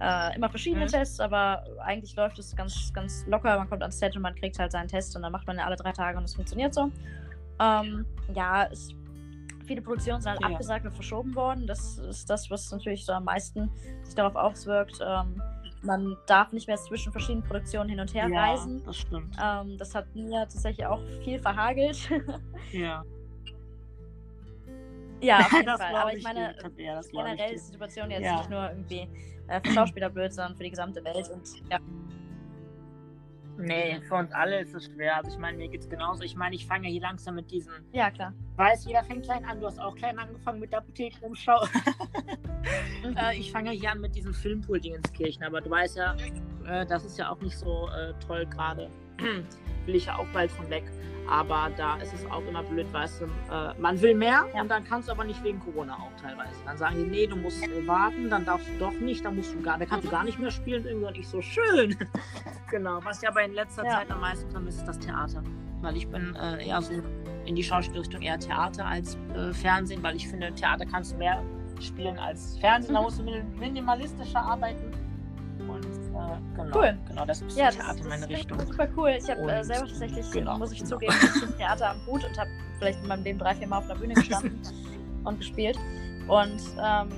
äh, 0.00 0.36
immer 0.36 0.48
verschiedene 0.48 0.84
mhm. 0.84 0.90
Tests, 0.90 1.20
aber 1.20 1.64
eigentlich 1.80 2.14
läuft 2.16 2.38
es 2.38 2.54
ganz, 2.54 2.92
ganz 2.92 3.24
locker. 3.26 3.56
Man 3.58 3.68
kommt 3.68 3.82
ans 3.82 3.98
Set 3.98 4.16
und 4.16 4.22
man 4.22 4.34
kriegt 4.34 4.58
halt 4.58 4.72
seinen 4.72 4.88
Test 4.88 5.14
und 5.16 5.22
dann 5.22 5.32
macht 5.32 5.46
man 5.46 5.58
ja 5.58 5.64
alle 5.64 5.76
drei 5.76 5.92
Tage 5.92 6.18
und 6.18 6.24
es 6.24 6.34
funktioniert 6.34 6.74
so. 6.74 6.90
Ähm, 7.60 8.06
ja, 8.34 8.64
es, 8.70 8.90
viele 9.66 9.82
Produktionen 9.82 10.20
sind 10.20 10.32
halt 10.32 10.40
ja. 10.42 10.48
abgesagt 10.48 10.84
und 10.84 10.92
verschoben 10.92 11.34
worden. 11.34 11.66
Das 11.66 11.98
ist 11.98 12.28
das, 12.28 12.50
was 12.50 12.70
natürlich 12.70 13.04
so 13.04 13.12
am 13.12 13.24
meisten 13.24 13.70
sich 14.02 14.14
darauf 14.14 14.34
auswirkt. 14.34 14.98
Ähm, 15.04 15.40
man 15.82 16.16
darf 16.26 16.52
nicht 16.52 16.68
mehr 16.68 16.76
zwischen 16.76 17.12
verschiedenen 17.12 17.44
Produktionen 17.44 17.90
hin 17.90 18.00
und 18.00 18.14
her 18.14 18.28
ja, 18.28 18.40
reisen. 18.40 18.82
Das 18.84 18.96
stimmt. 18.96 19.36
Ähm, 19.42 19.76
das 19.78 19.94
hat 19.94 20.14
mir 20.14 20.40
tatsächlich 20.40 20.86
auch 20.86 21.00
viel 21.24 21.40
verhagelt. 21.40 22.08
ja. 22.72 23.04
Ja, 25.22 25.38
auf 25.38 25.52
jeden 25.52 25.76
Fall. 25.76 25.94
Aber 25.94 26.14
ich 26.14 26.22
meine, 26.22 26.54
ja, 26.76 27.00
generell 27.00 27.54
ist 27.54 27.68
die 27.68 27.72
Situation 27.72 28.10
jetzt 28.10 28.24
ja. 28.24 28.38
nicht 28.38 28.50
nur 28.50 28.68
irgendwie 28.68 29.08
äh, 29.48 29.60
für 29.64 29.72
Schauspieler 29.72 30.10
blöd, 30.10 30.32
sondern 30.32 30.56
für 30.56 30.64
die 30.64 30.70
gesamte 30.70 31.02
Welt. 31.04 31.30
Und 31.30 31.48
ja. 31.70 31.78
Nee, 33.58 34.00
für 34.08 34.16
uns 34.16 34.32
alle 34.32 34.60
ist 34.60 34.74
es 34.74 34.86
schwer. 34.86 35.16
Also 35.18 35.30
ich 35.30 35.38
meine, 35.38 35.58
mir 35.58 35.68
geht 35.68 35.82
es 35.82 35.88
genauso. 35.88 36.22
Ich 36.22 36.34
meine, 36.34 36.56
ich 36.56 36.66
fange 36.66 36.86
ja 36.86 36.92
hier 36.92 37.02
langsam 37.02 37.36
mit 37.36 37.50
diesen. 37.50 37.72
Ja, 37.92 38.10
klar. 38.10 38.32
Weiß, 38.56 38.84
jeder 38.84 39.04
fängt 39.04 39.24
klein 39.24 39.44
an. 39.44 39.60
Du 39.60 39.66
hast 39.66 39.78
auch 39.78 39.94
klein 39.94 40.18
angefangen 40.18 40.58
mit 40.58 40.72
der 40.72 40.80
Apothekenumschau. 40.80 41.64
mhm. 43.04 43.16
äh, 43.16 43.36
ich 43.36 43.52
fange 43.52 43.70
hier 43.70 43.92
an 43.92 44.00
mit 44.00 44.16
diesem 44.16 44.34
Filmpool-Dingenskirchen, 44.34 45.44
aber 45.44 45.60
du 45.60 45.70
weißt 45.70 45.96
ja, 45.96 46.16
äh, 46.66 46.86
das 46.86 47.04
ist 47.04 47.18
ja 47.18 47.30
auch 47.30 47.40
nicht 47.40 47.56
so 47.56 47.88
äh, 47.88 48.14
toll 48.26 48.46
gerade. 48.46 48.90
Will 49.86 49.94
ich 49.94 50.06
ja 50.06 50.16
auch 50.16 50.26
bald 50.32 50.50
von 50.50 50.68
weg. 50.70 50.84
Aber 51.28 51.70
da 51.76 51.96
ist 51.96 52.12
es 52.12 52.28
auch 52.30 52.44
immer 52.46 52.62
blöd, 52.62 52.92
weißt 52.92 53.22
du, 53.22 53.24
äh, 53.24 53.74
man 53.78 54.00
will 54.02 54.14
mehr 54.14 54.44
ja. 54.54 54.60
und 54.60 54.68
dann 54.68 54.84
kannst 54.84 55.08
du 55.08 55.12
aber 55.12 55.24
nicht 55.24 55.42
wegen 55.44 55.60
Corona 55.60 55.94
auch 55.94 56.20
teilweise. 56.20 56.56
Dann 56.66 56.76
sagen 56.76 56.96
die, 56.96 57.04
nee, 57.04 57.26
du 57.26 57.36
musst 57.36 57.62
warten, 57.86 58.28
dann 58.28 58.44
darfst 58.44 58.68
du 58.68 58.78
doch 58.78 58.92
nicht, 58.94 59.24
dann 59.24 59.36
musst 59.36 59.54
du 59.54 59.62
gar, 59.62 59.78
dann 59.78 59.88
kannst 59.88 60.06
du 60.06 60.10
gar 60.10 60.24
nicht 60.24 60.38
mehr 60.38 60.50
spielen 60.50 60.84
irgendwie 60.84 61.06
und 61.06 61.16
ich 61.16 61.28
so 61.28 61.40
schön. 61.40 61.96
genau, 62.70 62.98
was 63.04 63.22
ja 63.22 63.30
aber 63.30 63.44
in 63.44 63.54
letzter 63.54 63.84
ja. 63.84 63.98
Zeit 63.98 64.10
am 64.10 64.20
meisten 64.20 64.50
vermisst, 64.50 64.80
ist 64.80 64.88
das 64.88 64.98
Theater. 64.98 65.42
Weil 65.80 65.96
ich 65.96 66.08
bin 66.08 66.34
äh, 66.34 66.66
eher 66.66 66.82
so 66.82 66.92
in 67.44 67.54
die 67.54 67.62
Schauspielrichtung 67.62 68.22
eher 68.22 68.38
Theater 68.38 68.86
als 68.86 69.16
äh, 69.34 69.52
Fernsehen, 69.52 70.02
weil 70.02 70.16
ich 70.16 70.28
finde, 70.28 70.52
Theater 70.54 70.84
kannst 70.86 71.12
du 71.12 71.16
mehr 71.16 71.42
spielen 71.80 72.18
als 72.18 72.58
Fernsehen. 72.58 72.94
Da 72.94 73.02
musst 73.02 73.18
du 73.18 73.24
minimalistischer 73.58 74.40
arbeiten. 74.40 74.92
Äh, 76.22 76.56
genau, 76.56 76.78
Cool. 76.78 76.98
genau, 77.08 77.24
das 77.26 77.42
ist 77.42 77.56
Ja, 77.56 77.66
das, 77.66 77.76
Theater 77.76 77.92
das 77.94 78.00
in 78.02 78.08
meine 78.08 78.28
Richtung. 78.28 78.60
super 78.66 78.88
cool. 78.96 79.10
Ich 79.18 79.28
habe 79.30 79.40
äh, 79.52 79.64
selber 79.64 79.86
tatsächlich, 79.88 80.30
genau, 80.30 80.58
muss 80.58 80.72
ich 80.72 80.78
genau. 80.78 80.90
zugeben, 80.90 81.12
ein 81.12 81.20
bisschen 81.32 81.56
Theater 81.56 81.90
am 81.90 82.06
Hut 82.06 82.24
und 82.24 82.38
habe 82.38 82.50
vielleicht 82.78 83.00
in 83.02 83.08
meinem 83.08 83.24
Leben 83.24 83.38
drei, 83.38 83.54
vier 83.54 83.66
Mal 83.66 83.78
auf 83.78 83.86
der 83.86 83.94
Bühne 83.96 84.14
gestanden 84.14 84.60
und 85.24 85.38
gespielt. 85.38 85.78
Und 86.28 86.60
ähm, 86.82 87.08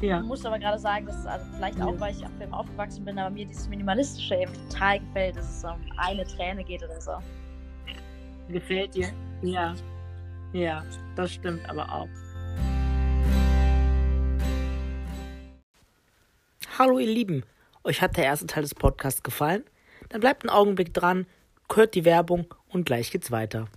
Ja. 0.00 0.20
muss 0.20 0.44
aber 0.44 0.58
gerade 0.58 0.78
sagen, 0.78 1.06
dass 1.06 1.26
also 1.26 1.46
vielleicht 1.56 1.78
Ja. 1.78 1.86
auch, 1.86 1.98
weil 2.00 2.14
ich 2.14 2.24
am 2.24 2.32
Film 2.38 2.52
aufgewachsen 2.54 3.04
bin, 3.04 3.18
aber 3.18 3.30
mir 3.30 3.46
dieses 3.46 3.68
Minimalistische 3.68 4.34
eben 4.36 4.52
total 4.68 5.00
gefällt, 5.00 5.36
dass 5.36 5.58
es 5.58 5.64
um 5.64 5.80
eine 5.96 6.24
Träne 6.24 6.62
geht 6.64 6.82
oder 6.82 7.00
so. 7.00 7.12
Gefällt 8.48 8.94
dir? 8.94 9.08
Ja. 9.42 9.74
Ja, 10.52 10.82
das 11.16 11.32
stimmt 11.32 11.68
aber 11.70 11.90
auch. 11.90 12.08
Hallo 16.78 16.98
ihr 16.98 17.06
Lieben, 17.06 17.42
euch 17.84 18.02
hat 18.02 18.16
der 18.16 18.24
erste 18.24 18.46
Teil 18.46 18.62
des 18.62 18.74
Podcasts 18.74 19.22
gefallen? 19.22 19.64
Dann 20.08 20.20
bleibt 20.20 20.42
einen 20.42 20.50
Augenblick 20.50 20.92
dran, 20.92 21.26
hört 21.72 21.94
die 21.94 22.04
Werbung 22.04 22.46
und 22.68 22.84
gleich 22.84 23.10
geht's 23.10 23.30
weiter. 23.30 23.68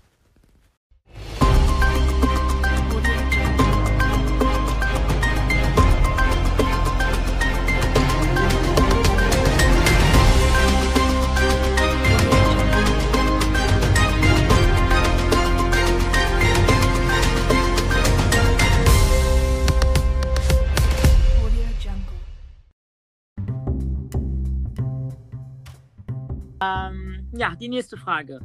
Ja, 27.49 27.55
die 27.55 27.69
nächste 27.69 27.97
Frage. 27.97 28.39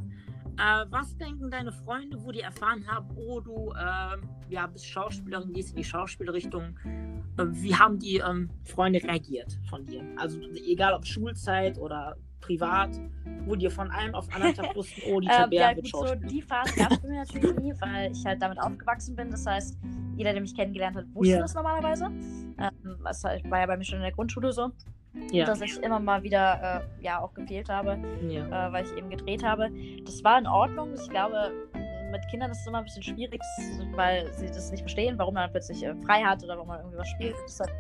Äh, 0.57 0.85
was 0.91 1.17
denken 1.17 1.51
deine 1.51 1.73
Freunde, 1.73 2.23
wo 2.23 2.33
die 2.33 2.41
erfahren 2.41 2.87
haben, 2.87 3.09
oh, 3.17 3.41
du 3.41 3.73
ähm, 3.73 4.29
ja, 4.51 4.67
bist 4.67 4.87
Schauspielerin, 4.87 5.53
gehst 5.53 5.71
in 5.71 5.77
die 5.77 5.85
Schauspielrichtung? 5.85 6.79
Äh, 7.39 7.45
wie 7.53 7.75
haben 7.75 7.99
die 7.99 8.19
ähm, 8.19 8.51
Freunde 8.65 9.03
reagiert 9.03 9.59
von 9.69 9.87
dir? 9.87 10.05
Also 10.17 10.39
egal 10.67 10.93
ob 10.93 11.07
Schulzeit 11.07 11.79
oder 11.79 12.17
privat, 12.41 12.91
wo 13.47 13.55
die 13.55 13.71
von 13.71 13.91
einem 13.91 14.15
auf 14.15 14.33
anderen 14.35 14.55
Tag 14.57 14.75
wussten, 14.77 15.01
oh, 15.07 15.21
die 15.21 15.29
Ähm, 15.29 15.33
Tabea 15.45 15.71
ja, 15.71 15.77
wird 15.77 15.93
gut, 15.93 16.09
so 16.09 16.15
die 16.15 16.43
Phase 16.43 16.75
gab 16.77 16.93
es 16.93 16.99
bei 17.01 17.09
mir 17.09 17.25
natürlich 17.25 17.57
nie, 17.57 17.73
weil 17.81 18.13
ich 18.13 18.25
halt 18.27 18.43
damit 18.43 18.61
aufgewachsen 18.61 19.17
bin. 19.17 19.31
Das 19.31 19.47
heißt, 19.47 19.79
jeder, 20.17 20.33
der 20.33 20.43
mich 20.43 20.55
kennengelernt 20.55 20.97
hat, 20.97 21.07
wusste 21.15 21.35
Ja. 21.35 21.41
das 21.41 21.55
normalerweise. 21.55 22.07
Ähm, 22.07 22.99
das 23.05 23.25
war 23.25 23.61
ja 23.61 23.67
bei 23.67 23.77
mir 23.77 23.85
schon 23.85 23.97
in 23.97 24.03
der 24.03 24.13
Grundschule 24.13 24.53
so, 24.53 24.71
Ja, 25.33 25.45
dass 25.45 25.61
ich 25.61 25.77
immer 25.83 25.99
mal 25.99 26.23
wieder 26.23 26.83
äh, 27.01 27.03
ja 27.05 27.21
auch 27.21 27.35
gefehlt 27.35 27.69
habe. 27.69 27.99
ja. 28.29 28.69
äh, 28.69 28.73
weil 28.73 28.85
ich 28.85 28.93
eben 28.97 29.11
gedreht 29.11 29.43
habe. 29.43 29.69
Das 30.05 30.23
war 30.25 30.39
in 30.39 30.47
Ordnung. 30.47 30.95
Ich 30.95 31.09
glaube, 31.11 31.53
mit 32.13 32.27
Kindern 32.29 32.51
ist 32.51 32.61
es 32.61 32.67
immer 32.67 32.79
ein 32.79 32.85
bisschen 32.85 33.03
schwierig, 33.03 33.41
weil 33.95 34.33
sie 34.35 34.47
das 34.47 34.71
nicht 34.71 34.81
verstehen, 34.81 35.19
warum 35.19 35.35
man 35.35 35.51
plötzlich 35.51 35.85
äh, 35.85 35.95
frei 36.07 36.23
hat 36.23 36.43
oder 36.45 36.55
warum 36.55 36.69
man 36.69 36.79
irgendwie 36.81 36.99
was 36.99 37.09
spielt. 37.09 37.35
Das 37.47 37.61
hat, 37.61 37.71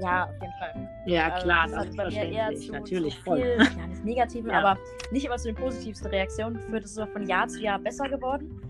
ja, 0.00 0.24
auf 0.24 0.32
jeden 0.40 0.52
Fall. 0.58 0.88
ja, 1.06 1.28
Also, 1.28 1.44
klar, 1.46 1.62
das 1.64 1.70
das 1.72 1.80
hat 1.80 1.88
ist 1.88 1.96
bei 1.96 2.08
mir 2.10 2.24
eher 2.32 2.54
zu, 2.54 2.72
Natürlich, 2.72 3.16
zu 3.16 3.22
voll. 3.22 3.36
viel, 3.42 3.58
ja, 3.78 3.86
nicht 3.86 4.04
negativen, 4.04 4.50
Ja. 4.50 4.60
aber 4.60 4.80
nicht 5.12 5.24
immer 5.26 5.36
zu 5.36 5.48
den 5.48 5.56
positivsten 5.56 6.08
Reaktionen 6.10 6.56
geführt. 6.56 6.84
Es 6.84 6.96
ist 6.96 7.08
von 7.12 7.26
Jahr 7.26 7.46
zu 7.48 7.60
Jahr 7.62 7.78
besser 7.78 8.08
geworden. 8.08 8.60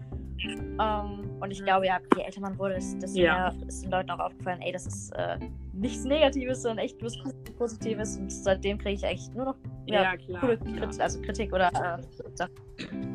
Ähm, 0.81 1.31
und 1.41 1.51
ich 1.51 1.63
glaube, 1.65 1.87
ja, 1.87 1.99
je 2.17 2.23
älter 2.23 2.41
man 2.41 2.59
wurde, 2.59 2.75
desto 2.75 3.19
Ja. 3.19 3.51
mehr 3.51 3.67
ist 3.69 3.83
den 3.83 3.91
Leuten 3.91 4.11
auch 4.11 4.19
aufgefallen, 4.19 4.61
ey, 4.63 4.73
das 4.73 4.87
ist 4.87 5.13
äh, 5.17 5.39
nichts 5.73 6.05
Negatives, 6.05 6.63
sondern 6.63 6.85
echt 6.85 7.03
was 7.03 7.17
Positives. 7.57 8.17
Und 8.17 8.31
seitdem 8.31 8.79
kriege 8.79 8.97
ich 8.97 9.07
eigentlich 9.07 9.31
nur 9.35 9.47
noch 9.47 9.57
ja, 9.87 10.15
Ja, 10.15 10.41
coole. 10.41 10.59
Krit 10.59 11.01
also 11.01 11.21
Kritik 11.23 11.53
oder 11.53 11.69
äh, 11.69 12.37
Sachen. 12.37 13.14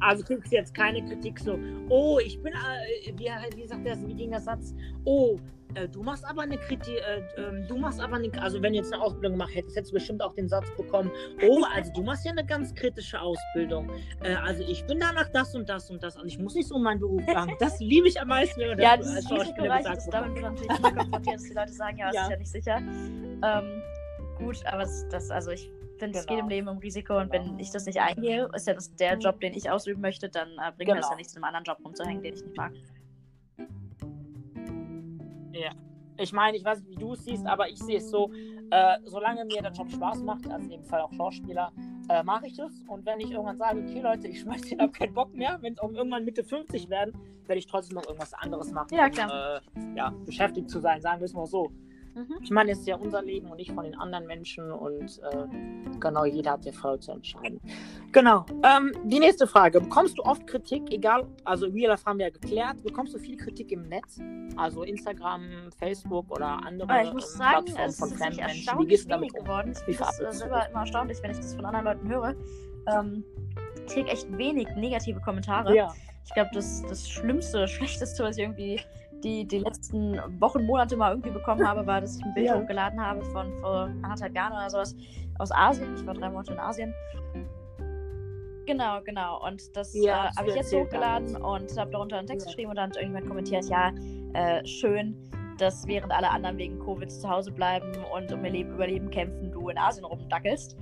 Also 0.00 0.24
kriegst 0.24 0.50
jetzt 0.52 0.74
keine 0.74 1.04
Kritik 1.04 1.38
so, 1.38 1.58
oh, 1.88 2.18
ich 2.18 2.40
bin, 2.42 2.52
äh, 2.52 3.12
wie, 3.16 3.30
wie 3.56 3.66
sagt 3.66 3.86
der, 3.86 3.96
wie 4.06 4.14
ging 4.14 4.30
der 4.30 4.40
Satz? 4.40 4.74
Oh, 5.04 5.38
äh, 5.74 5.88
du 5.88 6.02
machst 6.02 6.24
aber 6.24 6.42
eine 6.42 6.56
Kritik, 6.58 6.96
äh, 6.96 7.22
ähm, 7.40 7.66
du 7.68 7.76
machst 7.76 8.00
aber 8.00 8.16
eine, 8.16 8.30
also 8.42 8.60
wenn 8.62 8.72
du 8.72 8.78
jetzt 8.78 8.92
eine 8.92 9.02
Ausbildung 9.02 9.32
gemacht 9.32 9.54
hättest, 9.54 9.76
hättest 9.76 9.92
du 9.92 9.94
bestimmt 9.96 10.22
auch 10.22 10.34
den 10.34 10.48
Satz 10.48 10.66
bekommen, 10.76 11.10
oh, 11.46 11.62
also 11.74 11.92
du 11.92 12.02
machst 12.02 12.24
ja 12.24 12.32
eine 12.32 12.44
ganz 12.44 12.74
kritische 12.74 13.20
Ausbildung. 13.20 13.90
Äh, 14.22 14.34
also 14.34 14.64
ich 14.64 14.84
bin 14.86 14.98
danach 14.98 15.28
das 15.28 15.54
und 15.54 15.68
das 15.68 15.90
und 15.90 16.02
das 16.02 16.16
und 16.16 16.26
ich 16.26 16.38
muss 16.38 16.54
nicht 16.54 16.68
so 16.68 16.78
meinen 16.78 17.00
Beruf 17.00 17.22
sagen. 17.26 17.54
Das 17.60 17.78
liebe 17.78 18.08
ich 18.08 18.20
am 18.20 18.28
meisten, 18.28 18.60
wenn 18.60 18.70
man 18.70 18.78
Ja, 18.80 18.96
das 18.96 19.06
dieses 19.06 19.30
als 19.30 19.44
Schauspieler 19.46 19.76
gesagt 19.78 19.98
ist 19.98 20.10
damit 20.12 20.34
wird 20.34 20.44
natürlich 20.44 20.78
immer 20.78 20.94
konfrontiert, 20.94 21.36
dass 21.36 21.42
die 21.44 21.54
Leute 21.54 21.72
sagen, 21.72 21.98
ja, 21.98 22.06
das 22.06 22.14
Ja. 22.14 22.22
ist 22.22 22.30
ja 22.30 22.36
nicht 22.38 22.50
sicher. 22.52 22.76
Ähm, 23.42 23.82
gut, 24.38 24.64
aber 24.66 24.82
das, 24.82 25.06
das 25.10 25.30
also 25.30 25.50
ich 25.50 25.70
finde, 26.00 26.18
es 26.18 26.26
geht 26.26 26.36
Genau. 26.38 26.44
im 26.46 26.48
Leben 26.50 26.68
um 26.68 26.78
Risiko 26.78 27.16
und 27.18 27.30
Genau. 27.30 27.44
wenn 27.52 27.58
ich 27.60 27.70
das 27.70 27.86
nicht 27.86 28.00
eingehe, 28.00 28.48
ist 28.54 28.66
ja 28.66 28.74
das 28.74 28.92
der 28.96 29.16
Job, 29.18 29.40
den 29.40 29.54
ich 29.54 29.70
ausüben 29.70 30.00
möchte, 30.00 30.28
dann 30.28 30.48
äh, 30.58 30.72
bringt 30.76 30.88
mir 30.90 30.96
das 30.96 31.04
Genau. 31.06 31.10
ja 31.12 31.16
nichts, 31.16 31.32
in 31.36 31.44
einem 31.44 31.54
anderen 31.54 31.64
Job 31.64 31.78
rumzuhängen, 31.84 32.22
den 32.22 32.34
ich 32.34 32.42
nicht 32.44 32.56
mag. 32.56 32.72
Ich 36.18 36.32
meine, 36.34 36.56
ich 36.56 36.64
weiß 36.64 36.80
nicht, 36.80 36.90
wie 36.90 37.00
du 37.00 37.14
es 37.14 37.24
siehst, 37.24 37.46
aber 37.46 37.68
ich 37.70 37.78
sehe 37.78 37.96
es 37.96 38.10
so, 38.10 38.30
äh, 38.70 38.98
solange 39.04 39.44
mir 39.46 39.62
der 39.62 39.72
Job 39.72 39.90
Spaß 39.90 40.22
macht, 40.22 40.46
also 40.50 40.64
in 40.64 40.70
dem 40.70 40.84
Fall 40.84 41.00
auch 41.00 41.12
Schauspieler, 41.14 41.72
äh, 42.10 42.22
mache 42.22 42.46
ich 42.46 42.58
es. 42.58 42.82
Und 42.88 43.06
wenn 43.06 43.20
ich 43.20 43.30
irgendwann 43.30 43.56
sage, 43.56 43.80
okay 43.80 44.00
Leute, 44.00 44.28
ich 44.28 44.40
schmeiß 44.42 44.60
den 44.62 44.80
hab 44.82 44.92
keinen 44.92 45.14
Bock 45.14 45.32
mehr, 45.34 45.56
wenn 45.62 45.72
es 45.72 45.78
auch 45.78 45.90
irgendwann 45.92 46.24
Mitte 46.26 46.44
50 46.44 46.90
werden, 46.90 47.14
werde 47.46 47.58
ich 47.58 47.66
trotzdem 47.66 47.94
noch 47.96 48.04
irgendwas 48.04 48.34
anderes 48.34 48.70
machen, 48.70 48.94
Ja, 48.94 49.06
um 49.06 49.10
klar. 49.12 49.56
äh, 49.76 49.96
ja, 49.96 50.10
beschäftigt 50.26 50.68
zu 50.68 50.78
sein, 50.78 51.00
sagen 51.00 51.20
wir 51.20 51.24
es 51.24 51.32
mal 51.32 51.46
so. 51.46 51.72
Mhm. 52.14 52.36
Ich 52.42 52.50
meine, 52.50 52.72
es 52.72 52.80
ist 52.80 52.88
ja 52.88 52.96
unser 52.96 53.22
Leben 53.22 53.50
und 53.50 53.56
nicht 53.56 53.72
von 53.72 53.84
den 53.84 53.94
anderen 53.96 54.26
Menschen 54.26 54.70
und 54.72 55.20
äh, 55.22 55.98
genau, 55.98 56.24
jeder 56.24 56.52
hat 56.52 56.64
ja 56.64 56.72
voll 56.72 56.98
zu 57.00 57.12
entscheiden. 57.12 57.60
Genau. 58.12 58.44
Ähm, 58.62 58.92
die 59.04 59.18
nächste 59.18 59.46
Frage. 59.46 59.80
Bekommst 59.80 60.18
du 60.18 60.22
oft 60.22 60.46
Kritik, 60.46 60.90
egal, 60.90 61.26
also 61.44 61.66
Real 61.66 61.90
Life 61.90 62.04
haben 62.04 62.18
wir 62.18 62.26
ja 62.26 62.32
geklärt, 62.32 62.82
bekommst 62.82 63.14
du 63.14 63.18
viel 63.18 63.36
Kritik 63.36 63.72
im 63.72 63.82
Netz? 63.88 64.20
Also 64.56 64.82
Instagram, 64.82 65.70
Facebook 65.78 66.30
oder 66.30 66.64
andere 66.64 66.90
Aber 66.90 67.02
ich 67.02 67.12
muss 67.12 67.32
ähm, 67.32 67.38
sagen, 67.38 67.64
Plattformen 67.64 67.90
es 67.90 67.98
von 67.98 68.08
ist 68.08 68.18
fremden 68.18 68.44
Menschen? 68.44 68.78
Wie 68.78 68.86
gehst 68.86 69.04
du 69.04 69.08
damit 69.08 69.34
um? 69.34 69.44
geworden. 69.44 69.74
Ich 69.86 69.96
finde 69.96 70.12
das 70.20 70.38
selber 70.38 70.68
immer 70.68 70.80
erstaunlich, 70.80 71.18
wenn 71.22 71.30
ich 71.30 71.36
das 71.38 71.54
von 71.54 71.64
anderen 71.64 71.84
Leuten 71.84 72.08
höre. 72.08 72.34
Ähm, 72.86 73.24
ich 73.86 73.94
kriege 73.94 74.08
echt 74.08 74.36
wenig 74.36 74.68
negative 74.76 75.20
Kommentare. 75.20 75.74
Ja. 75.74 75.94
Ich 76.24 76.34
glaube, 76.34 76.50
das, 76.54 76.82
das 76.88 77.08
Schlimmste, 77.08 77.66
Schlechteste, 77.68 78.24
was 78.24 78.36
ich 78.36 78.42
irgendwie 78.42 78.80
die, 79.22 79.46
die 79.46 79.58
letzten 79.58 80.18
Wochen, 80.40 80.64
Monate 80.64 80.96
mal 80.96 81.10
irgendwie 81.10 81.30
bekommen 81.30 81.66
habe, 81.66 81.86
war, 81.86 82.00
dass 82.00 82.16
ich 82.18 82.24
ein 82.24 82.34
Bild 82.34 82.46
Ja. 82.46 82.58
hochgeladen 82.60 83.00
habe 83.00 83.24
von 83.26 83.52
vor 83.60 83.90
anderthalb 84.02 84.34
Jahren 84.34 84.52
oder 84.52 84.70
sowas 84.70 84.94
aus 85.38 85.52
Asien. 85.52 85.94
Ich 85.96 86.06
war 86.06 86.14
drei 86.14 86.30
Monate 86.30 86.52
in 86.52 86.58
Asien. 86.58 86.94
Genau, 88.66 89.00
genau. 89.02 89.44
Und 89.46 89.74
das 89.76 89.94
Ja, 89.94 90.26
äh, 90.26 90.30
habe 90.36 90.48
ich 90.50 90.54
jetzt 90.54 90.72
hochgeladen 90.72 91.36
und 91.36 91.76
habe 91.76 91.90
darunter 91.90 92.18
einen 92.18 92.26
Text 92.28 92.46
Ja. 92.46 92.50
geschrieben 92.52 92.70
und 92.70 92.76
dann 92.76 92.90
hat 92.90 92.96
irgendjemand 92.96 93.26
kommentiert, 93.26 93.64
ja, 93.64 93.92
äh, 94.34 94.64
schön, 94.66 95.16
dass 95.58 95.86
während 95.86 96.12
alle 96.12 96.30
anderen 96.30 96.56
wegen 96.56 96.78
Covid 96.78 97.10
zu 97.10 97.28
Hause 97.28 97.50
bleiben 97.50 97.92
und 98.14 98.32
um 98.32 98.44
ihr 98.44 98.50
Leben 98.50 98.72
überleben 98.74 99.10
kämpfen, 99.10 99.50
du 99.50 99.68
in 99.68 99.76
Asien 99.78 100.04
rumdackelst. 100.04 100.76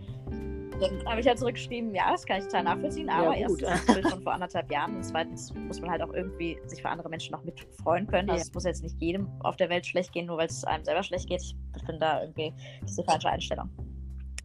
Dann 0.80 1.04
habe 1.06 1.20
ich 1.20 1.26
halt 1.26 1.38
zurückgeschrieben, 1.38 1.92
ja, 1.94 2.12
das 2.12 2.24
kann 2.24 2.38
ich 2.38 2.44
total 2.44 2.62
nachvollziehen, 2.64 3.08
aber 3.08 3.36
Ja, 3.36 3.48
erstens 3.48 3.86
Bild 3.94 4.08
von 4.08 4.22
vor 4.22 4.32
anderthalb 4.34 4.70
Jahren 4.70 4.94
und 4.96 5.02
zweitens 5.04 5.52
muss 5.54 5.80
man 5.80 5.90
halt 5.90 6.02
auch 6.02 6.12
irgendwie 6.12 6.56
sich 6.66 6.80
für 6.82 6.88
andere 6.88 7.08
Menschen 7.08 7.32
noch 7.32 7.42
mit 7.42 7.60
freuen 7.82 8.06
können. 8.06 8.30
Also 8.30 8.40
Ja. 8.42 8.46
es 8.48 8.54
muss 8.54 8.64
jetzt 8.64 8.82
nicht 8.82 8.96
jedem 9.00 9.28
auf 9.40 9.56
der 9.56 9.68
Welt 9.70 9.86
schlecht 9.86 10.12
gehen, 10.12 10.26
nur 10.26 10.36
weil 10.38 10.46
es 10.46 10.62
einem 10.64 10.84
selber 10.84 11.02
schlecht 11.02 11.28
geht. 11.28 11.42
Ich 11.42 11.56
finde 11.84 11.98
da 11.98 12.20
irgendwie 12.22 12.52
das 12.82 12.90
ist 12.92 12.98
die 13.00 13.04
falsche 13.04 13.28
Einstellung. 13.28 13.68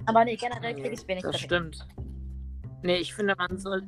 Aber 0.06 0.26
nee, 0.26 0.36
generell 0.36 0.74
kriege 0.74 0.90
ich 0.94 1.08
wenig 1.08 1.22
Das 1.24 1.32
Kritik. 1.34 1.46
stimmt. 1.46 1.88
Nee, 2.82 2.98
ich 2.98 3.14
finde, 3.14 3.36
man 3.38 3.58
soll. 3.58 3.84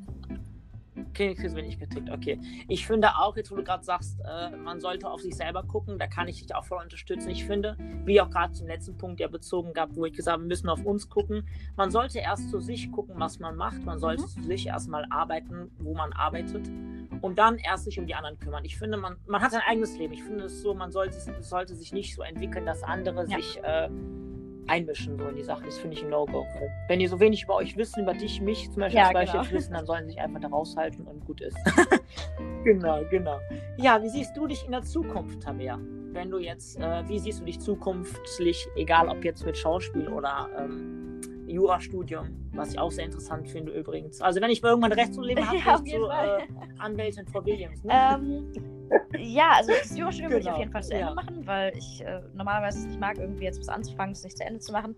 Okay, 1.16 1.30
ich 1.32 1.38
krieg's 1.38 1.56
wenig 1.56 1.80
Kritik, 1.80 2.04
okay. 2.12 2.38
Ich 2.68 2.86
finde 2.86 3.08
auch, 3.16 3.38
jetzt 3.38 3.50
wo 3.50 3.56
du 3.56 3.64
gerade 3.64 3.86
sagst, 3.86 4.20
äh, 4.20 4.54
man 4.58 4.82
sollte 4.82 5.10
auf 5.10 5.22
sich 5.22 5.34
selber 5.34 5.64
gucken, 5.64 5.98
da 5.98 6.08
kann 6.08 6.28
ich 6.28 6.42
dich 6.42 6.54
auch 6.54 6.66
voll 6.66 6.84
unterstützen. 6.84 7.30
Ich 7.30 7.46
finde, 7.46 7.78
wie 8.04 8.20
auch 8.20 8.30
gerade 8.30 8.52
zum 8.52 8.68
letzten 8.68 8.98
Punkt 8.98 9.22
ja 9.22 9.30
bezogen 9.30 9.72
gab, 9.74 9.96
wo 9.96 10.04
ich 10.06 10.12
gesagt 10.12 10.34
habe, 10.34 10.44
wir 10.44 10.50
müssen 10.50 10.68
auf 10.68 10.84
uns 10.84 11.10
gucken. 11.10 11.48
Man 11.78 11.90
sollte 11.90 12.20
erst 12.20 12.50
zu 12.50 12.60
sich 12.60 12.92
gucken, 12.92 13.16
was 13.18 13.40
man 13.40 13.56
macht. 13.56 13.82
Man 13.86 13.98
sollte 13.98 14.24
Mhm. 14.24 14.28
zu 14.28 14.44
sich 14.44 14.68
erstmal 14.68 15.06
arbeiten, 15.10 15.72
wo 15.80 15.94
man 15.94 16.12
arbeitet. 16.12 16.68
Und 17.22 17.40
dann 17.40 17.60
erst 17.60 17.86
sich 17.86 17.98
um 17.98 18.08
die 18.08 18.14
anderen 18.14 18.38
kümmern. 18.38 18.66
Ich 18.66 18.78
finde, 18.78 18.98
man, 18.98 19.16
man 19.26 19.42
hat 19.42 19.54
sein 19.54 19.62
eigenes 19.66 19.98
Leben. 19.98 20.12
Ich 20.14 20.22
finde 20.24 20.44
es 20.44 20.62
so, 20.62 20.74
man 20.74 20.92
sollte, 20.92 21.16
sollte 21.42 21.76
sich 21.76 21.94
nicht 21.94 22.14
so 22.14 22.24
entwickeln, 22.24 22.66
dass 22.66 22.84
andere 22.84 23.26
Ja. 23.30 23.38
sich 23.38 23.58
äh, 23.64 23.90
einmischen 24.68 25.18
so 25.18 25.28
in 25.28 25.36
die 25.36 25.44
Sache. 25.44 25.64
Das 25.66 25.78
finde 25.78 25.98
ich 25.98 26.04
ein 26.04 26.10
No-Go. 26.10 26.46
Wenn 26.88 27.00
die 27.00 27.08
so 27.08 27.20
wenig 27.20 27.44
über 27.44 27.56
euch 27.56 27.76
wissen, 27.78 28.04
über 28.04 28.14
dich, 28.14 28.42
mich 28.42 28.72
zum 28.72 28.82
Beispiel 28.82 29.00
Ja, 29.00 29.06
als 29.08 29.14
Beispiel 29.14 29.40
genau. 29.40 29.44
jetzt 29.44 29.54
wissen, 29.54 29.74
dann 29.74 29.86
sollen 29.86 30.06
sie 30.06 30.12
sich 30.12 30.22
einfach 30.22 30.40
da 30.40 30.48
raushalten 30.48 31.06
und 31.06 31.26
gut 31.26 31.42
ist. 31.42 31.58
genau, 32.64 33.02
genau. 33.10 33.40
Ja, 33.78 34.02
wie 34.02 34.10
siehst 34.10 34.36
du 34.36 34.48
dich 34.48 34.66
in 34.66 34.72
der 34.72 34.84
Zukunft, 34.84 35.42
Tabea? 35.44 35.80
Wenn 36.12 36.32
du 36.32 36.38
jetzt, 36.38 36.80
äh, 36.80 37.08
wie 37.08 37.20
siehst 37.20 37.42
du 37.42 37.46
dich 37.46 37.60
zukünftig, 37.60 38.66
egal 38.76 39.10
ob 39.10 39.24
jetzt 39.26 39.46
mit 39.46 39.58
Schauspiel 39.58 40.08
oder 40.08 40.50
ähm, 40.58 40.95
Jurastudium, 41.56 42.50
was 42.54 42.74
ich 42.74 42.80
auch 42.80 42.92
sehr 42.92 43.06
interessant 43.06 43.50
finde 43.50 43.72
übrigens. 43.72 44.22
Also 44.22 44.42
wenn 44.42 44.50
ich 44.52 44.62
mal 44.62 44.70
irgendwann 44.70 44.92
Rechtsleben 44.92 45.48
habe, 45.48 45.58
Ja, 45.58 45.64
ja, 45.66 45.76
auf 45.76 45.84
zu 45.84 45.96
äh, 46.06 46.48
Anwältin 46.80 47.26
Frau 47.28 47.46
Williams. 47.46 47.84
Ne? 47.84 47.94
Ähm, 47.94 48.52
ja, 49.18 49.52
also 49.56 49.72
das 49.72 49.98
Jurastudium 49.98 50.32
würde 50.32 50.42
ich 50.42 50.48
auf 50.50 50.56
Genau, 50.56 50.60
jeden 50.60 50.72
Fall 50.72 50.84
zu 50.84 50.94
Ende 50.94 51.08
ja. 51.08 51.14
machen, 51.14 51.48
weil 51.48 51.76
ich 51.78 52.02
äh, 52.06 52.22
normalerweise 52.34 52.80
es 52.80 52.86
nicht 52.86 53.00
mag, 53.00 53.18
irgendwie 53.18 53.46
jetzt 53.46 53.60
was 53.60 53.70
anzufangen, 53.70 54.12
es 54.12 54.24
nicht 54.24 54.38
zu 54.38 54.44
Ende 54.44 54.60
zu 54.60 54.72
machen. 54.72 54.96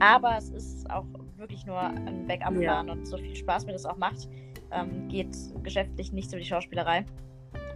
Aber 0.00 0.36
es 0.36 0.50
ist 0.50 0.88
auch 0.90 1.04
wirklich 1.36 1.66
nur 1.66 1.78
ein 1.80 2.26
Backup-Plan 2.26 2.88
und 2.88 3.06
so 3.06 3.16
viel 3.18 3.34
Spaß 3.34 3.66
mir 3.66 3.72
das 3.72 3.84
auch 3.84 3.96
macht, 3.96 4.28
ähm, 4.70 5.08
geht 5.08 5.36
geschäftlich 5.62 6.12
nicht 6.12 6.28
über 6.28 6.38
die 6.40 6.46
Schauspielerei. 6.46 7.04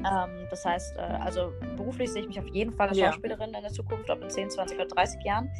Ähm, 0.04 0.47
das 0.50 0.64
heißt, 0.64 0.97
äh, 0.97 1.00
also 1.00 1.52
beruflich 1.76 2.11
sehe 2.12 2.23
ich 2.23 2.28
mich 2.28 2.38
auf 2.38 2.49
jeden 2.49 2.73
Fall 2.73 2.88
als 2.88 2.99
Ja. 2.99 3.07
Schauspielerin 3.12 3.52
in 3.54 3.61
der 3.62 3.73
Zukunft, 3.73 4.09
ob 4.11 4.23
in 4.23 4.30
10, 4.30 4.50
20 4.50 4.78
oder 4.78 4.87
30 4.87 5.23
Jahren. 5.25 5.50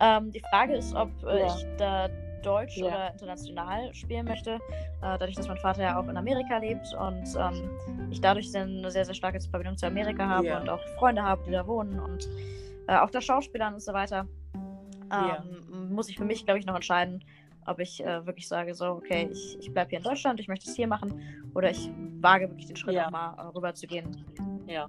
Ähm, 0.00 0.30
die 0.32 0.40
Frage 0.50 0.74
ist, 0.74 0.94
ob 0.94 1.10
äh, 1.24 1.40
Ja. 1.40 1.46
ich 1.46 1.66
da 1.78 2.08
Deutsch 2.42 2.76
Ja. 2.78 2.86
oder 2.86 3.12
international 3.12 3.92
spielen 3.92 4.26
möchte, 4.26 4.52
äh, 4.52 4.58
dadurch, 5.00 5.34
dass 5.36 5.46
mein 5.48 5.58
Vater 5.58 5.82
ja 5.82 5.98
auch 6.00 6.08
in 6.08 6.16
Amerika 6.16 6.56
lebt 6.58 6.94
und 6.94 7.24
ähm, 7.38 8.08
ich 8.10 8.20
dadurch 8.20 8.54
eine 8.56 8.90
sehr, 8.90 9.04
sehr 9.04 9.14
starke 9.14 9.40
Verbindung 9.40 9.76
zu 9.76 9.86
Amerika 9.86 10.26
habe 10.26 10.58
und 10.58 10.68
auch 10.68 10.80
Freunde 10.98 11.22
habe, 11.22 11.42
die 11.46 11.50
da 11.50 11.66
wohnen 11.66 11.98
und 12.00 12.28
äh, 12.88 12.96
auch 12.96 13.10
da 13.10 13.20
Schauspielern 13.20 13.74
und 13.74 13.80
so 13.80 13.92
weiter. 13.92 14.26
Ähm. 15.12 15.90
Muss 15.90 16.08
ich 16.08 16.16
für 16.16 16.24
mich, 16.24 16.44
glaube 16.44 16.60
ich, 16.60 16.66
noch 16.66 16.74
entscheiden, 16.76 17.24
ob 17.66 17.78
ich 17.80 18.02
äh, 18.02 18.24
wirklich 18.26 18.46
sage, 18.48 18.74
so, 18.74 18.86
okay, 18.86 19.28
ich, 19.30 19.58
ich 19.60 19.72
bleibe 19.72 19.90
hier 19.90 19.98
in 19.98 20.04
Deutschland, 20.04 20.40
ich 20.40 20.48
möchte 20.48 20.70
es 20.70 20.76
hier 20.76 20.86
machen 20.86 21.20
oder 21.54 21.70
ich 21.70 21.90
wage 22.22 22.48
wirklich 22.48 22.66
den 22.66 22.76
Schritt 22.76 22.94
Ja. 22.94 23.06
auch 23.06 23.10
mal 23.10 23.34
äh, 23.38 23.42
rüber 23.48 23.74
zu 23.74 23.86
gehen. 23.86 24.24
ja, 24.66 24.86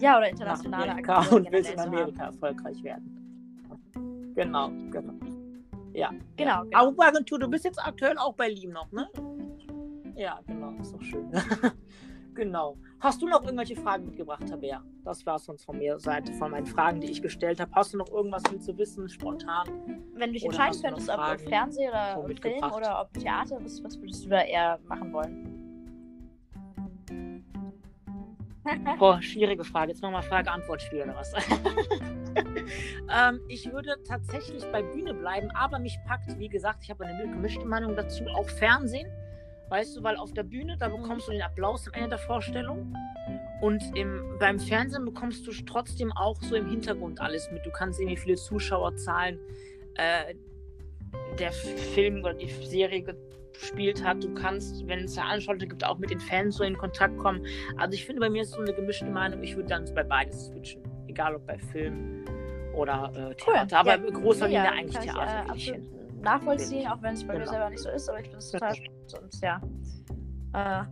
Ja, 0.00 0.18
oder 0.18 0.28
internationale 0.28 0.90
Amerika 0.90 1.16
Agenturen 1.18 1.46
und 1.46 1.52
willst 1.52 1.70
in 1.70 1.76
zu 1.78 1.82
haben. 1.84 1.94
Amerika 1.94 2.24
erfolgreich 2.26 2.82
werden. 2.82 4.32
Genau, 4.34 4.68
genau. 4.90 5.12
Ja. 5.92 6.10
Genau, 6.36 6.50
Ja. 6.50 6.62
genau. 6.64 6.88
Aber 6.90 7.06
Agentur, 7.06 7.38
du 7.38 7.48
bist 7.48 7.64
jetzt 7.64 7.78
aktuell 7.84 8.18
auch 8.18 8.34
bei 8.34 8.48
Lieben 8.48 8.72
noch, 8.72 8.90
ne? 8.90 9.08
Ja, 10.16 10.40
genau, 10.46 10.70
ist 10.80 10.92
doch 10.92 11.02
schön. 11.02 11.30
genau. 12.34 12.76
Hast 13.00 13.20
du 13.22 13.28
noch 13.28 13.44
irgendwelche 13.44 13.76
Fragen 13.76 14.06
mitgebracht, 14.06 14.46
Tabea? 14.48 14.82
Das 15.04 15.24
war 15.26 15.36
es 15.36 15.44
sonst 15.44 15.64
von 15.64 15.78
mir 15.78 15.98
Seite, 16.00 16.32
von 16.34 16.50
meinen 16.50 16.66
Fragen, 16.66 17.00
die 17.00 17.10
ich 17.10 17.20
gestellt 17.22 17.60
habe. 17.60 17.70
Hast 17.74 17.92
du 17.94 17.98
noch 17.98 18.10
irgendwas 18.10 18.42
du 18.44 18.78
wissen, 18.78 19.08
spontan? 19.08 19.68
Wenn 20.14 20.28
du 20.30 20.34
dich 20.34 20.44
entscheiden 20.44 20.80
könntest, 20.82 21.08
ob 21.10 21.16
Fragen 21.16 21.48
Fernsehen 21.48 21.90
oder 21.90 22.34
Film 22.40 22.64
oder 22.72 23.00
ob 23.02 23.12
Theater, 23.14 23.58
was, 23.62 23.82
was 23.84 24.00
würdest 24.00 24.24
du 24.24 24.30
da 24.30 24.40
eher 24.42 24.78
machen 24.88 25.12
wollen? 25.12 25.53
Boah, 28.98 29.20
schwierige 29.20 29.64
Frage. 29.64 29.92
Jetzt 29.92 30.02
nochmal 30.02 30.22
Frage-Antwort-Spiel 30.22 31.02
oder 31.02 31.16
was? 31.16 31.32
ähm, 33.14 33.40
ich 33.48 33.70
würde 33.70 33.96
tatsächlich 34.06 34.64
bei 34.72 34.82
Bühne 34.82 35.14
bleiben, 35.14 35.50
aber 35.54 35.78
mich 35.78 35.98
packt, 36.06 36.38
wie 36.38 36.48
gesagt, 36.48 36.80
ich 36.82 36.90
habe 36.90 37.04
eine 37.04 37.22
gemischte 37.22 37.64
Meinung 37.66 37.94
dazu, 37.96 38.24
auch 38.34 38.48
Fernsehen. 38.48 39.10
Weißt 39.68 39.96
du, 39.96 40.02
weil 40.02 40.16
auf 40.16 40.32
der 40.32 40.42
Bühne, 40.42 40.76
da 40.78 40.88
bekommst 40.88 41.28
du 41.28 41.32
den 41.32 41.42
Applaus 41.42 41.86
am 41.88 41.94
Ende 41.94 42.10
der 42.10 42.18
Vorstellung. 42.18 42.94
Und 43.60 43.82
im, 43.96 44.36
beim 44.38 44.58
Fernsehen 44.58 45.04
bekommst 45.04 45.46
du 45.46 45.52
trotzdem 45.64 46.12
auch 46.12 46.40
so 46.42 46.54
im 46.54 46.68
Hintergrund 46.68 47.20
alles 47.20 47.50
mit. 47.50 47.64
Du 47.64 47.70
kannst 47.70 47.98
sehen, 47.98 48.08
wie 48.08 48.16
viele 48.16 48.36
Zuschauerzahlen 48.36 49.38
äh, 49.94 50.34
der 51.38 51.52
Film 51.52 52.22
oder 52.22 52.34
die 52.34 52.50
Serie 52.50 53.16
gespielt 53.54 54.04
hat. 54.04 54.22
Du 54.22 54.32
kannst, 54.34 54.86
wenn 54.86 55.04
es 55.04 55.14
Veranstaltungen 55.14 55.68
gibt, 55.70 55.84
auch 55.84 55.98
mit 55.98 56.10
den 56.10 56.20
Fans 56.20 56.56
so 56.56 56.64
in 56.64 56.76
Kontakt 56.76 57.16
kommen. 57.18 57.44
Also 57.76 57.94
ich 57.94 58.04
finde, 58.04 58.20
bei 58.20 58.30
mir 58.30 58.42
ist 58.42 58.50
so 58.52 58.60
eine 58.60 58.72
gemischte 58.72 59.06
Meinung. 59.06 59.42
Ich 59.42 59.56
würde 59.56 59.68
dann 59.68 59.84
bei 59.94 60.02
beides 60.02 60.46
switchen. 60.46 60.82
Egal 61.08 61.34
ob 61.36 61.46
bei 61.46 61.58
Film 61.58 62.24
oder 62.74 63.12
äh, 63.14 63.34
Theater. 63.36 63.78
Aber 63.78 63.90
Ja, 63.90 64.10
großer 64.10 64.48
ja, 64.48 64.62
Linie 64.64 64.72
eigentlich 64.72 64.94
kann 64.94 65.04
ich, 65.04 65.10
Theater. 65.12 65.52
äh, 65.52 65.56
ich 65.56 65.64
hin. 65.66 65.74
absolut 65.82 66.22
nachvollziehen, 66.22 66.88
auch 66.88 67.02
wenn 67.02 67.14
es 67.14 67.24
bei 67.24 67.34
mir 67.34 67.40
Genau. 67.40 67.50
selber 67.50 67.70
nicht 67.70 67.82
so 67.82 67.88
ist, 67.90 68.08
aber 68.08 68.18
ich 68.18 68.24
finde 68.24 68.38
es 68.38 68.50
total 68.50 68.74
spannend 68.74 69.14
und 69.22 69.40
ja. 69.40 69.60
Äh, 70.54 70.84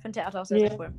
finde 0.00 0.20
Theater 0.20 0.40
auch 0.40 0.44
sehr, 0.44 0.58
Ja. 0.58 0.68
sehr 0.68 0.78
cool. 0.80 0.94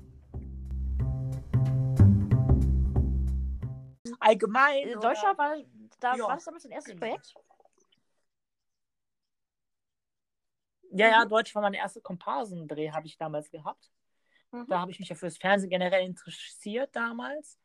Allgemein. 4.19 4.87
Äh, 4.87 4.93
Deutschland 4.93 5.37
war, 5.37 5.55
da 5.99 6.15
Ja. 6.15 6.23
war 6.27 6.35
das 6.35 6.45
damals 6.45 6.63
dein 6.63 6.71
erstes. 6.71 6.95
Projekt? 6.95 7.33
Ja, 10.97 11.07
ja, 11.09 11.25
Mhm. 11.25 11.29
Deutsch 11.29 11.53
war 11.55 11.61
mein 11.61 11.73
erster 11.73 12.01
Komparsendreh, 12.01 12.91
habe 12.91 13.07
ich 13.07 13.17
damals 13.17 13.49
gehabt. 13.49 13.91
Mhm. 14.51 14.67
Da 14.67 14.79
habe 14.79 14.91
ich 14.91 14.99
mich 14.99 15.09
ja 15.09 15.15
fürs 15.15 15.37
Fernsehen 15.37 15.69
generell 15.69 16.05
interessiert 16.05 16.95
damals. 16.95 17.59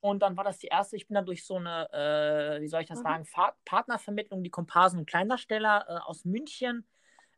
Und 0.00 0.20
dann 0.20 0.36
war 0.36 0.44
das 0.44 0.58
die 0.58 0.66
erste, 0.66 0.96
ich 0.96 1.06
bin 1.06 1.14
dann 1.14 1.26
durch 1.26 1.44
so 1.46 1.56
eine, 1.56 1.88
äh, 1.92 2.60
wie 2.60 2.66
soll 2.68 2.80
ich 2.82 2.88
das 2.88 2.98
Mhm. 2.98 3.02
sagen, 3.04 3.24
Fa 3.24 3.54
Partnervermittlung, 3.64 4.42
die 4.42 4.50
Komparsen 4.50 4.98
und 4.98 5.06
Kleindarsteller 5.06 5.86
äh, 5.88 5.98
aus 6.08 6.24
München 6.24 6.86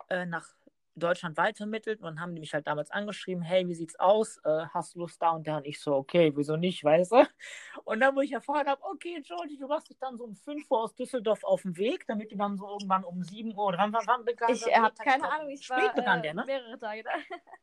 äh, 0.09 0.25
nach 0.25 0.49
Deutschland 0.97 1.37
weitermittelt. 1.37 2.01
Und 2.01 2.07
dann 2.07 2.21
haben 2.21 2.35
die 2.35 2.41
mich 2.41 2.55
halt 2.55 2.67
damals 2.67 2.91
angeschrieben, 2.91 3.43
hey, 3.43 3.67
wie 3.69 3.75
sieht's 3.75 3.99
aus? 3.99 4.39
Äh, 4.45 4.67
hast 4.73 4.95
du 4.95 5.01
Lust 5.01 5.21
da 5.21 5.31
und 5.31 5.47
da? 5.47 5.59
Und 5.59 5.67
ich 5.67 5.81
so, 5.81 5.95
okay, 5.95 6.33
wieso 6.35 6.57
nicht, 6.57 6.83
weißt 6.85 7.13
du? 7.13 7.17
Und 7.85 8.01
dann, 8.01 8.17
wo 8.17 8.21
ich 8.21 8.33
erfahren 8.33 8.67
habe, 8.67 8.83
okay, 8.85 9.21
Georgie, 9.23 9.59
du 9.59 9.67
machst 9.67 9.91
dich 9.91 9.99
dann 9.99 10.17
so 10.17 10.25
um 10.25 10.35
5 10.35 10.71
Uhr 10.71 10.81
aus 10.81 10.95
Düsseldorf 10.95 11.45
auf 11.45 11.63
den 11.63 11.77
Weg, 11.77 12.07
damit 12.07 12.33
du 12.33 12.37
dann 12.37 12.57
so 12.57 12.67
irgendwann 12.69 13.05
um 13.05 13.23
7 13.23 13.55
Uhr, 13.55 13.67
oder 13.67 13.79
wann, 13.79 13.93
wann, 13.93 14.07
wann 14.07 14.25
begann 14.25 14.53
Ich 14.53 14.65
der 14.65 14.83
habe 14.83 14.95
keine 14.95 15.31
Ahnung, 15.31 15.51
ich 15.51 15.65
spät 15.65 15.77
war 15.77 15.95
begann 15.95 16.21
äh, 16.21 16.23
der, 16.23 16.35
ne? 16.35 16.45
mehrere 16.47 16.79
Tage 16.79 17.03
da. 17.03 17.11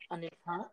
An 0.10 0.22
dem 0.22 0.32
Tag. 0.44 0.72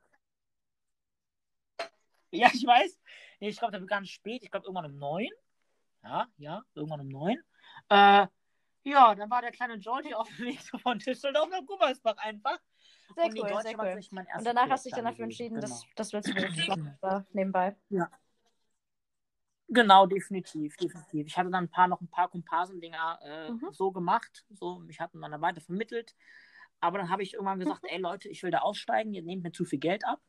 Ja, 2.30 2.48
ich 2.52 2.66
weiß. 2.66 2.98
Nee, 3.40 3.48
ich 3.48 3.58
glaube, 3.58 3.72
der 3.72 3.80
begann 3.80 4.04
spät. 4.04 4.42
Ich 4.42 4.50
glaube, 4.50 4.66
irgendwann 4.66 4.92
um 4.92 4.98
neun. 4.98 5.30
Ja, 6.02 6.26
ja, 6.36 6.62
irgendwann 6.74 7.00
um 7.00 7.08
neun. 7.08 7.42
Äh, 7.88 8.26
ja, 8.84 9.14
dann 9.14 9.30
war 9.30 9.42
der 9.42 9.52
kleine 9.52 9.78
Georgie 9.78 10.14
auf 10.14 10.28
dem 10.28 10.46
Weg 10.46 10.60
von 10.82 10.98
Düsseldorf 10.98 11.48
nach 11.50 11.64
Gummersbach 11.66 12.16
einfach. 12.18 12.58
Sehr 13.14 13.24
Und 13.26 13.38
cool, 13.38 13.48
sehr 13.62 13.78
war 13.78 13.86
cool. 13.86 14.00
Und 14.36 14.44
danach 14.44 14.68
hast 14.68 14.84
du 14.84 14.90
dich 14.90 14.96
dann 14.96 15.06
dafür 15.06 15.24
entschieden, 15.24 15.56
genau. 15.56 15.66
das, 15.66 15.84
das 15.96 16.12
willst 16.12 16.30
du 16.30 16.34
wirklich 16.36 16.68
machen, 16.68 16.96
da 17.00 17.26
nebenbei. 17.32 17.76
Genau, 19.70 20.06
definitiv, 20.06 20.76
definitiv. 20.76 21.26
Ich 21.26 21.36
hatte 21.36 21.50
dann 21.50 21.64
ein 21.64 21.70
paar 21.70 21.88
noch 21.88 22.00
ein 22.00 22.08
paar 22.08 22.28
Komparsendinger 22.28 23.18
äh, 23.22 23.50
Mhm. 23.50 23.68
so 23.70 23.92
gemacht, 23.92 24.46
so 24.50 24.78
mich 24.78 24.98
hatten 24.98 25.20
dann 25.20 25.40
weiter 25.42 25.60
vermittelt. 25.60 26.16
Aber 26.80 26.98
dann 26.98 27.10
habe 27.10 27.22
ich 27.22 27.34
irgendwann 27.34 27.58
gesagt, 27.58 27.82
Mhm. 27.82 27.88
ey 27.90 27.98
Leute, 27.98 28.28
ich 28.28 28.42
will 28.42 28.50
da 28.50 28.60
aussteigen, 28.60 29.12
ihr 29.12 29.22
nehmt 29.22 29.42
mir 29.42 29.52
zu 29.52 29.64
viel 29.64 29.78
Geld 29.78 30.06
ab. 30.06 30.20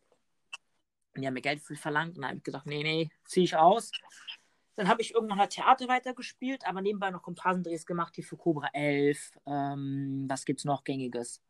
Und 1.15 1.21
die 1.21 1.27
haben 1.27 1.33
mir 1.35 1.41
Geld 1.41 1.61
verlangt 1.61 2.15
und 2.15 2.21
dann 2.21 2.29
habe 2.31 2.37
ich 2.37 2.43
gesagt, 2.43 2.65
nee, 2.65 2.83
nee, 2.83 3.09
ziehe 3.23 3.45
ich 3.45 3.55
aus. 3.55 3.91
Dann 4.79 4.87
habe 4.87 5.01
ich 5.01 5.13
irgendwann 5.13 5.39
halt 5.39 5.49
Theater 5.49 5.89
weitergespielt, 5.89 6.65
aber 6.65 6.81
nebenbei 6.81 7.11
noch 7.11 7.21
Komparsendrehs 7.21 7.85
gemacht, 7.85 8.15
hier 8.15 8.23
für 8.23 8.37
Cobra 8.37 8.69
11. 8.71 9.33
Ähm, 9.45 10.25
was 10.29 10.45
gibt's 10.45 10.63
noch 10.63 10.85
gängiges? 10.85 11.43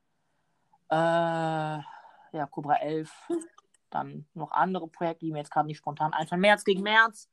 Äh, 0.89 0.95
ja, 0.95 2.47
Cobra 2.49 2.77
11. 2.77 3.13
Dann 3.91 4.25
noch 4.33 4.51
andere 4.51 4.87
Projekte, 4.87 5.27
die 5.27 5.31
mir 5.31 5.37
jetzt 5.37 5.51
gerade 5.51 5.67
nicht 5.67 5.77
spontan 5.77 6.11
einfallen. 6.11 6.41
März 6.41 6.63
gegen 6.63 6.81
März. 6.81 7.29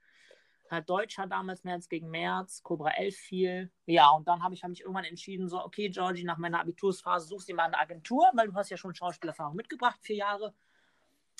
Halt 0.71 0.87
Deutscher 0.87 1.27
damals, 1.27 1.65
März 1.65 1.89
gegen 1.89 2.11
März. 2.11 2.63
Cobra 2.63 2.91
11 2.91 3.17
viel. 3.17 3.73
Ja, 3.87 4.11
und 4.11 4.29
dann 4.29 4.43
habe 4.43 4.53
ich 4.53 4.63
hab 4.63 4.69
mich 4.69 4.83
irgendwann 4.83 5.05
entschieden, 5.05 5.49
so, 5.49 5.65
okay, 5.65 5.89
Georgie, 5.89 6.25
nach 6.25 6.37
meiner 6.37 6.61
Abitursphase 6.61 7.27
suchst 7.27 7.49
du 7.49 7.53
dir 7.53 7.57
mal 7.57 7.69
eine 7.69 7.79
Agentur, 7.79 8.31
weil 8.35 8.49
du 8.49 8.55
hast 8.55 8.69
ja 8.69 8.77
schon 8.77 8.95
Schauspielerfahrung 8.95 9.57
mitgebracht, 9.57 9.99
vier 10.03 10.17
Jahre. 10.17 10.53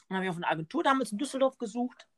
Dann 0.09 0.17
habe 0.17 0.25
ich 0.25 0.31
auf 0.31 0.37
eine 0.37 0.49
Agentur 0.49 0.83
damals 0.83 1.13
in 1.13 1.19
Düsseldorf 1.19 1.59
gesucht 1.59 2.09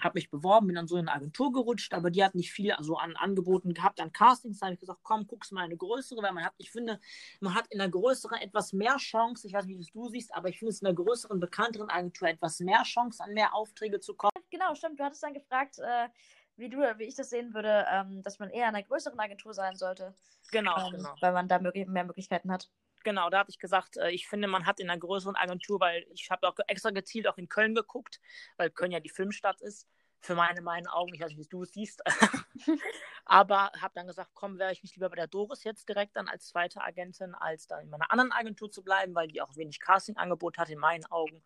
habe 0.00 0.16
mich 0.16 0.30
beworben, 0.30 0.68
bin 0.68 0.76
dann 0.76 0.86
so 0.88 0.96
in 0.96 1.08
eine 1.08 1.16
Agentur 1.16 1.52
gerutscht, 1.52 1.94
aber 1.94 2.10
die 2.10 2.24
hat 2.24 2.34
nicht 2.34 2.52
viel 2.52 2.72
also 2.72 2.96
an 2.96 3.16
Angeboten 3.16 3.74
gehabt, 3.74 4.00
an 4.00 4.12
Castings. 4.12 4.60
Da 4.60 4.66
habe 4.66 4.74
ich 4.74 4.80
gesagt, 4.80 5.00
komm, 5.02 5.26
guckst 5.26 5.52
mal 5.52 5.64
eine 5.64 5.76
größere, 5.76 6.22
weil 6.22 6.32
man 6.32 6.44
hat, 6.44 6.54
ich 6.58 6.70
finde, 6.70 6.98
man 7.40 7.54
hat 7.54 7.66
in 7.68 7.80
einer 7.80 7.90
größeren 7.90 8.38
etwas 8.38 8.72
mehr 8.72 8.96
Chance, 8.96 9.46
ich 9.46 9.52
weiß 9.52 9.66
nicht, 9.66 9.78
wie 9.78 9.82
es 9.82 9.92
du 9.92 10.08
siehst, 10.08 10.34
aber 10.34 10.48
ich 10.48 10.58
finde 10.58 10.70
es 10.70 10.80
in 10.80 10.86
einer 10.86 10.96
größeren, 10.96 11.40
bekannteren 11.40 11.90
Agentur 11.90 12.28
etwas 12.28 12.60
mehr 12.60 12.82
Chance, 12.84 13.22
an 13.22 13.34
mehr 13.34 13.54
Aufträge 13.54 14.00
zu 14.00 14.14
kommen. 14.14 14.32
Genau, 14.50 14.74
stimmt. 14.74 14.98
Du 15.00 15.04
hattest 15.04 15.22
dann 15.22 15.34
gefragt, 15.34 15.78
äh, 15.78 16.08
wie 16.56 16.68
du, 16.68 16.78
wie 16.98 17.04
ich 17.04 17.14
das 17.14 17.30
sehen 17.30 17.54
würde, 17.54 17.86
ähm, 17.90 18.22
dass 18.22 18.38
man 18.38 18.50
eher 18.50 18.68
in 18.68 18.74
einer 18.74 18.82
größeren 18.82 19.18
Agentur 19.18 19.54
sein 19.54 19.76
sollte, 19.76 20.14
Genau, 20.50 20.76
ähm, 20.86 20.92
genau. 20.92 21.14
weil 21.20 21.32
man 21.32 21.48
da 21.48 21.58
möglich 21.58 21.86
mehr 21.86 22.04
Möglichkeiten 22.04 22.52
hat. 22.52 22.68
Genau, 23.04 23.30
da 23.30 23.40
hatte 23.40 23.50
ich 23.50 23.58
gesagt, 23.58 23.96
äh, 23.96 24.10
ich 24.10 24.28
finde, 24.28 24.48
man 24.48 24.66
hat 24.66 24.80
in 24.80 24.90
einer 24.90 24.98
größeren 24.98 25.36
Agentur, 25.36 25.80
weil 25.80 26.06
ich 26.12 26.30
habe 26.30 26.48
auch 26.48 26.56
extra 26.66 26.90
gezielt 26.90 27.26
auch 27.26 27.38
in 27.38 27.48
Köln 27.48 27.74
geguckt, 27.74 28.20
weil 28.56 28.70
Köln 28.70 28.92
ja 28.92 29.00
die 29.00 29.10
Filmstadt 29.10 29.60
ist. 29.60 29.88
Für 30.24 30.36
meine, 30.36 30.62
meinen 30.62 30.86
Augen, 30.86 31.12
ich 31.14 31.20
weiß 31.20 31.30
nicht, 31.30 31.38
wie 31.38 31.48
du 31.48 31.64
es 31.64 31.72
siehst. 31.72 32.00
Aber 33.24 33.72
habe 33.80 33.92
dann 33.94 34.06
gesagt, 34.06 34.30
komm, 34.34 34.56
wäre 34.58 34.70
ich 34.70 34.82
nicht 34.84 34.94
lieber 34.94 35.10
bei 35.10 35.16
der 35.16 35.26
Doris 35.26 35.64
jetzt 35.64 35.88
direkt 35.88 36.14
dann 36.16 36.28
als 36.28 36.46
zweite 36.46 36.80
Agentin, 36.80 37.34
als 37.34 37.66
dann 37.66 37.82
in 37.82 37.90
meiner 37.90 38.08
anderen 38.10 38.30
Agentur 38.30 38.70
zu 38.70 38.84
bleiben, 38.84 39.16
weil 39.16 39.26
die 39.26 39.42
auch 39.42 39.56
wenig 39.56 39.80
Casting-Angebot 39.80 40.58
hat 40.58 40.70
in 40.70 40.78
meinen 40.78 41.04
Augen. 41.06 41.42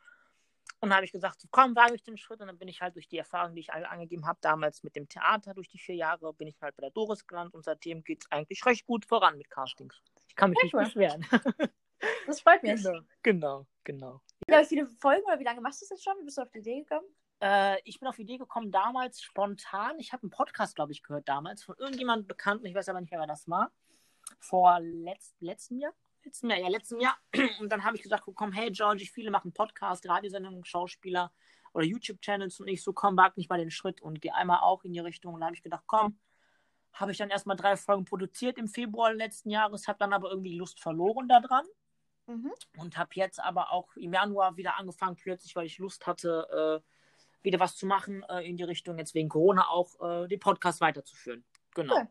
Und 0.80 0.90
dann 0.90 0.96
habe 0.96 1.06
ich 1.06 1.12
gesagt, 1.12 1.46
komm, 1.50 1.74
wage 1.74 1.94
ich 1.94 2.02
den 2.02 2.18
Schritt. 2.18 2.40
Und 2.40 2.48
dann 2.48 2.58
bin 2.58 2.68
ich 2.68 2.82
halt 2.82 2.94
durch 2.96 3.08
die 3.08 3.18
Erfahrung, 3.18 3.54
die 3.54 3.60
ich 3.60 3.72
angegeben 3.72 4.26
habe, 4.26 4.38
damals 4.42 4.82
mit 4.82 4.94
dem 4.94 5.08
Theater, 5.08 5.54
durch 5.54 5.68
die 5.68 5.78
vier 5.78 5.94
Jahre, 5.94 6.34
bin 6.34 6.48
ich 6.48 6.60
halt 6.60 6.76
bei 6.76 6.82
der 6.82 6.90
Doris 6.90 7.26
gelandet 7.26 7.54
und 7.54 7.64
seitdem 7.64 8.04
geht 8.04 8.22
es 8.22 8.30
eigentlich 8.30 8.64
recht 8.66 8.84
gut 8.84 9.06
voran 9.06 9.38
mit 9.38 9.48
Castings. 9.48 10.02
Ich 10.36 10.38
kann 10.38 10.50
mich 10.50 10.58
Sehr 10.58 10.64
nicht 10.64 10.74
cool. 10.74 10.84
beschweren. 10.84 11.26
Das 12.26 12.42
freut 12.42 12.62
mich. 12.62 12.82
Genau, 12.82 13.00
genau, 13.22 13.66
genau. 13.82 14.20
Ja, 14.50 14.60
wie 14.60 14.66
viele 14.66 14.86
Folgen 14.86 15.24
oder 15.24 15.38
wie 15.40 15.44
lange 15.44 15.62
machst 15.62 15.80
du 15.80 15.84
das 15.84 15.90
jetzt 15.90 16.04
schon? 16.04 16.12
Wie 16.20 16.24
bist 16.24 16.36
du 16.36 16.42
auf 16.42 16.50
die 16.50 16.58
Idee 16.58 16.80
gekommen? 16.80 17.06
Äh, 17.40 17.80
ich 17.84 17.98
bin 17.98 18.06
auf 18.06 18.16
die 18.16 18.22
Idee 18.22 18.36
gekommen, 18.36 18.70
damals 18.70 19.22
spontan. 19.22 19.98
Ich 19.98 20.12
habe 20.12 20.22
einen 20.24 20.30
Podcast, 20.30 20.76
glaube 20.76 20.92
ich, 20.92 21.02
gehört 21.02 21.26
damals 21.26 21.64
von 21.64 21.74
irgendjemandem 21.78 22.28
Bekannten. 22.28 22.66
Ich 22.66 22.74
weiß 22.74 22.90
aber 22.90 23.00
nicht 23.00 23.10
mehr, 23.10 23.20
wer 23.20 23.26
das 23.26 23.48
war. 23.48 23.72
vor 24.38 24.78
letzt, 24.80 25.40
letztem 25.40 25.78
Jahr. 25.78 25.94
Letzten 26.22 26.50
Jahr, 26.50 26.58
ja, 26.58 26.68
letzten 26.68 27.00
Jahr. 27.00 27.16
Und 27.60 27.72
dann 27.72 27.82
habe 27.82 27.96
ich 27.96 28.02
gesagt, 28.02 28.24
komm, 28.34 28.52
hey 28.52 28.70
Georgie, 28.70 29.06
viele 29.06 29.30
machen 29.30 29.54
Podcast, 29.54 30.06
Radiosendungen, 30.06 30.66
Schauspieler 30.66 31.32
oder 31.72 31.86
YouTube-Channels 31.86 32.60
und 32.60 32.68
ich 32.68 32.82
so, 32.82 32.92
komm, 32.92 33.16
wag 33.16 33.36
nicht 33.36 33.50
mal 33.50 33.58
den 33.58 33.70
Schritt 33.70 34.00
und 34.02 34.20
geh 34.20 34.30
einmal 34.30 34.60
auch 34.60 34.84
in 34.84 34.92
die 34.92 35.00
Richtung. 35.00 35.34
Und 35.34 35.40
da 35.40 35.46
habe 35.46 35.56
ich 35.56 35.62
gedacht, 35.62 35.84
komm, 35.86 36.18
habe 36.96 37.12
ich 37.12 37.18
dann 37.18 37.30
erstmal 37.30 37.56
drei 37.56 37.76
Folgen 37.76 38.04
produziert 38.04 38.58
im 38.58 38.68
Februar 38.68 39.12
letzten 39.12 39.50
Jahres, 39.50 39.86
habe 39.88 39.98
dann 39.98 40.12
aber 40.12 40.30
irgendwie 40.30 40.56
Lust 40.56 40.80
verloren 40.80 41.28
daran 41.28 41.64
Mhm. 42.26 42.52
und 42.78 42.96
habe 42.98 43.10
jetzt 43.14 43.38
aber 43.38 43.70
auch 43.70 43.94
im 43.96 44.12
Januar 44.12 44.56
wieder 44.56 44.76
angefangen, 44.78 45.14
plötzlich, 45.14 45.54
weil 45.54 45.66
ich 45.66 45.78
Lust 45.78 46.06
hatte, 46.08 46.82
äh, 46.82 47.44
wieder 47.44 47.60
was 47.60 47.76
zu 47.76 47.86
machen 47.86 48.24
äh, 48.24 48.40
in 48.48 48.56
die 48.56 48.64
Richtung, 48.64 48.98
jetzt 48.98 49.14
wegen 49.14 49.28
Corona 49.28 49.68
auch 49.68 50.00
äh, 50.00 50.26
den 50.26 50.40
Podcast 50.40 50.80
weiterzuführen. 50.80 51.44
Genau. 51.74 51.94
Cool. 51.94 52.08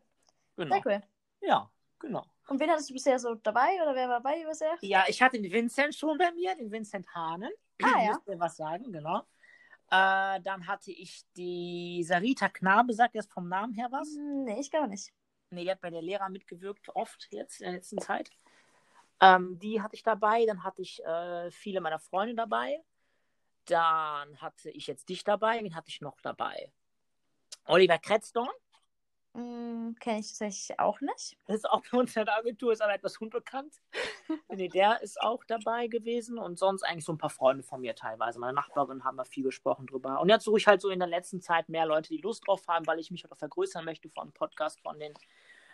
Genau. 0.56 0.76
Sehr 0.76 0.86
cool. 0.86 1.04
Ja, 1.41 1.69
genau. 2.00 2.24
Und 2.48 2.60
wen 2.62 2.69
hattest 2.69 2.89
du 2.89 2.93
bisher 2.93 3.19
so 3.19 3.36
dabei 3.36 3.82
oder 3.82 3.93
wer 3.95 4.08
war 4.08 4.21
bei 4.21 4.38
dir 4.39 4.48
bisher? 4.48 4.78
Ja, 4.82 5.04
ich 5.08 5.21
hatte 5.21 5.41
den 5.41 5.52
Vincent 5.52 5.93
schon 5.95 6.17
bei 6.17 6.32
mir, 6.32 6.56
den 6.56 6.71
Vincent 6.71 7.13
Hahnen. 7.13 7.52
Ah, 7.84 8.02
ja. 8.02 8.13
Müsst 8.13 8.28
ihr 8.28 8.39
was 8.39 8.56
sagen, 8.56 8.93
genau. 8.93 9.24
Äh, 9.91 10.41
dann 10.41 10.67
hatte 10.67 10.91
ich 10.91 11.24
die 11.38 12.04
Sarita 12.04 12.50
Knabe, 12.50 12.93
sagt 12.93 13.15
jetzt 13.15 13.32
vom 13.32 13.48
Namen 13.48 13.74
her 13.74 13.88
was? 13.91 14.10
Nee, 14.17 14.60
ich 14.60 14.71
glaube 14.71 14.88
nicht. 14.88 15.13
Nee, 15.52 15.63
die 15.63 15.71
hat 15.71 15.82
bei 15.82 15.91
der 15.91 16.02
Lehrer 16.02 16.30
mitgewirkt, 16.30 16.89
oft 16.95 17.28
jetzt 17.32 17.62
in 17.62 17.65
der 17.65 17.76
letzten 17.76 18.00
Zeit. 18.00 18.30
Ähm, 19.21 19.60
die 19.60 19.82
hatte 19.82 19.95
ich 19.95 20.04
dabei. 20.04 20.45
Dann 20.45 20.63
hatte 20.63 20.82
ich 20.82 21.04
äh, 21.06 21.52
viele 21.52 21.82
meiner 21.82 22.00
Freunde 22.00 22.36
dabei. 22.36 22.84
Dann 23.65 24.41
hatte 24.41 24.69
ich 24.71 24.88
jetzt 24.88 25.10
dich 25.10 25.24
dabei. 25.24 25.63
Wen 25.63 25.76
hatte 25.76 25.89
ich 25.89 26.02
noch 26.02 26.19
dabei? 26.21 26.71
Oliver 27.65 27.98
Kretzdorn. 27.98 28.50
Hm, 29.36 29.95
Kenne 30.00 30.19
ich 30.19 30.30
tatsächlich 30.30 30.80
auch 30.80 31.02
nicht. 31.02 31.38
Das 31.45 31.58
ist 31.58 31.69
auch 31.69 31.82
bei 31.91 31.98
uns 31.98 32.15
in 32.15 32.24
der 32.24 32.38
Agentur, 32.38 32.71
ist 32.71 32.82
aber 32.82 32.93
etwas 32.93 33.17
unbekannt. 33.17 33.74
nee, 34.50 34.69
der 34.69 35.02
ist 35.02 35.21
auch 35.21 35.43
dabei 35.43 35.88
gewesen. 35.88 36.38
Und 36.38 36.58
sonst 36.58 36.84
eigentlich 36.84 37.04
so 37.04 37.12
ein 37.12 37.17
paar 37.17 37.30
Freunde 37.30 37.62
von 37.62 37.82
mir 37.82 37.95
teilweise. 37.95 38.39
Meine 38.39 38.54
Nachbarin 38.54 39.04
haben 39.04 39.17
wir 39.17 39.26
viel 39.26 39.43
gesprochen 39.43 39.88
drüber. 39.88 40.21
Und 40.21 40.30
jetzt 40.30 40.45
suche 40.45 40.58
ich 40.60 40.67
halt 40.67 40.80
so 40.82 40.89
in 40.89 41.00
der 41.00 41.10
letzten 41.10 41.41
Zeit 41.41 41.67
mehr 41.67 41.86
Leute, 41.86 42.10
die 42.10 42.17
Lust 42.21 42.48
drauf 42.48 42.65
haben, 42.69 42.88
weil 42.88 43.00
ich 43.00 43.12
mich 43.12 43.24
halt 43.24 43.34
auch 43.34 43.38
vergrößern 43.38 43.84
möchte 43.84 44.10
von 44.10 44.32
Podcast, 44.32 44.80
von 44.80 44.98
den 45.00 45.13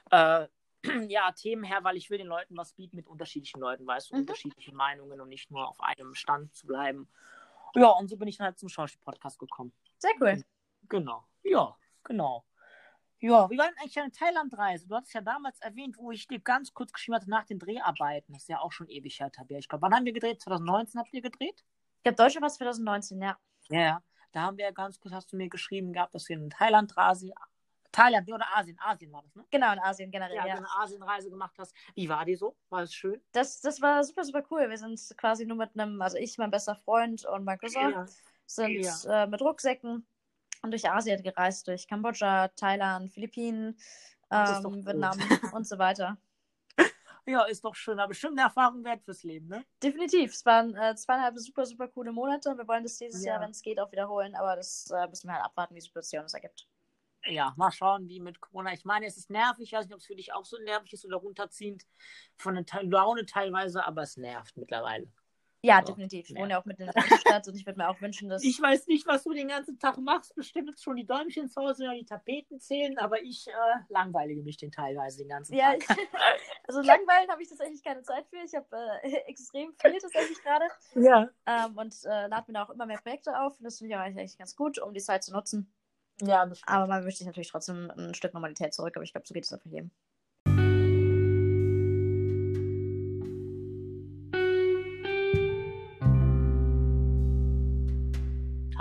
äh, 0.10 0.48
ja, 1.08 1.32
Themen 1.34 1.64
her, 1.64 1.84
weil 1.84 1.98
ich 1.98 2.10
will 2.10 2.18
den 2.18 2.28
Leuten 2.28 2.58
was 2.58 2.74
bieten 2.74 2.96
mit 2.96 3.08
unterschiedlichen 3.08 3.60
Leuten, 3.60 3.86
weißt 3.86 4.10
du, 4.10 4.16
Mhm. 4.16 4.22
unterschiedliche 4.22 4.74
Meinungen 4.74 5.22
und 5.22 5.30
nicht 5.30 5.52
nur 5.52 5.68
auf 5.70 5.80
einem 5.82 6.16
Stand 6.16 6.56
zu 6.56 6.66
bleiben. 6.66 7.08
Ja, 7.76 7.90
und 7.92 8.08
so 8.10 8.18
bin 8.18 8.28
ich 8.28 8.38
dann 8.38 8.46
halt 8.46 8.58
zum 8.58 8.70
Schauspiel-Podcast 8.70 9.38
gekommen. 9.38 9.72
Sehr 10.00 10.12
cool. 10.20 10.44
Genau. 10.90 11.24
Ja, 11.44 11.78
genau. 12.04 12.44
Ja, 13.22 13.50
wie 13.50 13.58
war 13.58 13.68
denn 13.68 13.78
eigentlich 13.80 13.94
deine 13.94 14.12
Thailand-Reise? 14.12 14.88
Du 14.88 14.96
hattest 14.96 15.14
ja 15.14 15.22
damals 15.22 15.60
erwähnt, 15.60 15.96
wo 15.98 16.12
ich 16.12 16.28
dir 16.28 16.40
ganz 16.40 16.74
kurz 16.74 16.92
geschrieben 16.92 17.16
hatte 17.16 17.30
nach 17.30 17.46
den 17.46 17.60
Dreharbeiten. 17.60 18.34
Das 18.34 18.44
ist 18.44 18.50
ja 18.50 18.60
auch 18.60 18.72
schon 18.72 18.90
ewig 18.90 19.20
her, 19.20 19.32
Tabea. 19.32 19.60
Ich 19.60 19.70
glaube, 19.70 19.84
wann 19.84 19.94
haben 19.94 20.06
wir 20.06 20.14
gedreht? 20.14 20.42
2019 20.42 21.00
habt 21.00 21.14
ihr 21.14 21.22
gedreht? 21.22 21.64
Ich 21.98 22.04
glaube, 22.04 22.16
Deutschland 22.16 22.42
war 22.42 22.48
es 22.48 22.56
2019, 22.56 23.22
ja. 23.22 23.38
Ja, 23.70 23.80
ja. 23.80 24.04
Da 24.32 24.42
haben 24.42 24.58
wir 24.58 24.66
ja 24.66 24.72
ganz 24.72 25.00
kurz, 25.00 25.14
hast 25.14 25.32
du 25.32 25.38
mir 25.38 25.50
geschrieben 25.50 25.94
gehabt, 25.94 26.16
dass 26.16 26.28
wir 26.30 26.36
in 26.38 26.50
Thailand, 26.50 26.98
Rasi, 26.98 27.32
Thailand 27.92 28.32
oder 28.32 28.46
Asien, 28.56 28.78
Asien 28.80 29.12
war 29.12 29.22
das, 29.22 29.36
ne? 29.36 29.46
Genau, 29.52 29.74
in 29.74 29.80
Asien 29.80 30.10
generell, 30.10 30.38
Ja, 30.38 30.48
ja. 30.48 30.56
eine 30.56 30.72
Asienreise 30.80 31.30
gemacht 31.30 31.54
hast. 31.60 31.76
Wie 31.94 32.08
war 32.10 32.26
die 32.26 32.36
so? 32.36 32.56
War 32.70 32.84
es 32.84 32.94
schön? 32.94 33.22
Das, 33.34 33.60
das 33.62 33.82
war 33.82 34.04
super, 34.04 34.24
super 34.24 34.44
cool. 34.50 34.70
Wir 34.70 34.78
sind 34.78 35.00
quasi 35.18 35.46
nur 35.46 35.58
mit 35.58 35.78
einem, 35.78 36.02
also 36.02 36.18
ich, 36.18 36.38
mein 36.38 36.50
bester 36.50 36.76
Freund 36.76 37.26
und 37.26 37.44
mein 37.44 37.60
Cousin, 37.60 37.94
sind 38.46 39.06
äh, 39.08 39.28
mit 39.28 39.42
Rucksäcken 39.42 40.06
und 40.62 40.72
durch 40.72 40.90
Asien 40.90 41.22
gereist, 41.24 41.68
durch 41.68 41.88
Kambodscha, 41.88 42.50
Thailand, 42.50 43.12
Philippinen, 43.12 43.78
ähm. 44.32 44.86
Vietnam 44.86 45.18
und 45.54 45.68
so 45.68 45.78
weiter. 45.78 46.18
Ja, 47.26 47.44
ist 47.44 47.64
doch 47.64 47.76
schön. 47.76 48.00
Aber 48.00 48.10
bestimmt 48.10 48.38
eine 48.38 48.48
Erfahrung 48.48 48.84
wert 48.84 49.04
fürs 49.04 49.24
Leben, 49.24 49.48
ne? 49.48 49.64
Definitiv. 49.84 50.34
Es 50.34 50.46
waren 50.46 50.76
äh, 50.76 50.96
zweieinhalb 50.96 51.38
super, 51.38 51.66
super 51.66 51.88
coole 51.88 52.12
Monate. 52.12 52.58
Wir 52.58 52.68
wollen 52.68 52.84
das 52.84 52.98
dieses 52.98 53.24
Ja. 53.24 53.34
Jahr, 53.34 53.42
wenn 53.42 53.52
es 53.52 53.62
geht, 53.62 53.80
auch 53.80 53.92
wiederholen, 53.92 54.36
aber 54.36 54.56
das 54.56 54.90
äh, 54.90 55.08
müssen 55.08 55.28
wir 55.28 55.36
halt 55.36 55.46
abwarten, 55.46 55.76
wie 55.76 55.80
die 55.80 55.86
Situation 55.86 56.26
es 56.26 56.34
ergibt. 56.34 56.68
Ja, 57.26 57.54
mal 57.56 57.72
schauen, 57.72 58.10
wie 58.10 58.20
mit 58.20 58.42
Corona. 58.42 58.74
Ich 58.74 58.84
meine, 58.84 59.06
es 59.06 59.16
ist 59.18 59.30
nervig. 59.30 59.66
Ich 59.66 59.74
weiß 59.74 59.86
nicht, 59.86 59.94
ob 59.94 60.00
es 60.00 60.08
für 60.08 60.16
dich 60.16 60.34
auch 60.34 60.46
so 60.46 60.58
nervig 60.64 60.94
ist 60.94 61.06
oder 61.06 61.18
runterziehend 61.18 61.86
von 62.38 62.56
der 62.56 62.66
Laune 62.84 63.28
teilweise, 63.28 63.86
aber 63.86 64.02
es 64.02 64.18
nervt 64.18 64.58
mittlerweile. 64.58 65.08
Ja, 65.64 65.76
Ja. 65.80 65.82
definitiv. 65.82 66.28
Ich 66.30 66.36
Ja. 66.36 66.42
wohne 66.42 66.52
ja 66.52 66.60
auch 66.62 66.66
mitten 66.66 66.84
in 66.84 66.88
der 66.92 67.04
Innenstadt 67.06 67.48
und 67.48 67.56
ich 67.56 67.66
würde 67.66 67.78
mir 67.78 67.88
auch 67.90 68.02
wünschen, 68.02 68.30
dass. 68.30 68.44
Ich 68.44 68.60
weiß 68.60 68.88
nicht, 68.88 69.06
was 69.06 69.24
du 69.24 69.32
den 69.34 69.48
ganzen 69.48 69.78
Tag 69.78 69.98
machst. 70.00 70.34
Bestimmt 70.36 70.80
schon 70.80 70.96
die 70.96 71.06
Däumchen 71.06 71.50
zu 71.50 71.62
Hause 71.62 71.84
oder 71.84 71.94
die 71.96 72.06
Tapeten 72.06 72.60
zählen, 72.60 72.98
aber 72.98 73.22
ich 73.22 73.48
äh, 73.48 73.52
langweilige 73.90 74.42
mich 74.42 74.58
den 74.58 74.72
teilweise 74.72 75.20
den 75.20 75.30
ganzen 75.30 75.54
ja, 75.54 75.74
Tag. 75.74 75.78
ich, 75.78 75.88
also 76.68 76.82
langweilen 76.82 77.30
habe 77.30 77.44
ich 77.44 77.50
tatsächlich 77.50 77.84
keine 77.84 78.02
Zeit 78.02 78.26
für. 78.28 78.38
Ich 78.44 78.56
habe 78.56 78.68
äh, 79.04 79.10
extrem 79.28 79.74
viel 79.76 79.98
tatsächlich 80.00 80.42
gerade 80.42 80.66
Ja. 80.96 81.30
ähm, 81.46 81.78
und 81.78 81.96
äh, 82.06 82.28
lade 82.28 82.46
mir 82.52 82.54
da 82.54 82.64
auch 82.64 82.70
immer 82.72 82.86
mehr 82.88 83.00
Projekte 83.00 83.40
auf. 83.40 83.58
Und 83.60 83.64
das 83.66 83.78
finde 83.78 83.94
ich 83.94 83.98
auch 83.98 84.04
eigentlich 84.04 84.38
ganz 84.38 84.56
gut, 84.56 84.80
um 84.80 84.94
die 84.94 85.02
Zeit 85.02 85.24
zu 85.24 85.32
nutzen. 85.32 85.72
Ja, 86.22 86.46
das 86.46 86.60
stimmt. 86.60 86.76
Aber 86.76 86.88
man 86.88 87.04
wünscht 87.04 87.18
sich 87.18 87.28
natürlich 87.28 87.50
trotzdem 87.50 87.92
ein 87.98 88.14
Stück 88.14 88.34
Normalität 88.34 88.74
zurück, 88.74 88.96
aber 88.96 89.04
ich 89.04 89.12
glaube, 89.12 89.28
so 89.28 89.34
geht 89.34 89.44
es 89.46 89.54
einfach 89.54 89.70
jedem. 89.70 89.92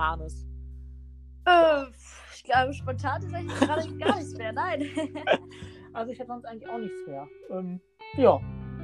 Tanes. 0.01 0.47
Äh, 1.45 1.85
ich 2.35 2.45
glaube, 2.45 2.73
spontan 2.73 3.21
tatsächlich 3.21 3.61
gerade 3.61 3.99
gar 3.99 4.17
nichts 4.17 4.35
mehr. 4.37 4.53
Nein. 4.53 4.87
Also 5.93 6.13
ich 6.13 6.21
hätte 6.21 6.29
sonst 6.29 6.45
eigentlich 6.45 6.71
auch 6.71 6.79
nichts 6.79 7.05
mehr. 7.05 7.27
Ähm, 7.51 7.81
ja, 8.15 8.41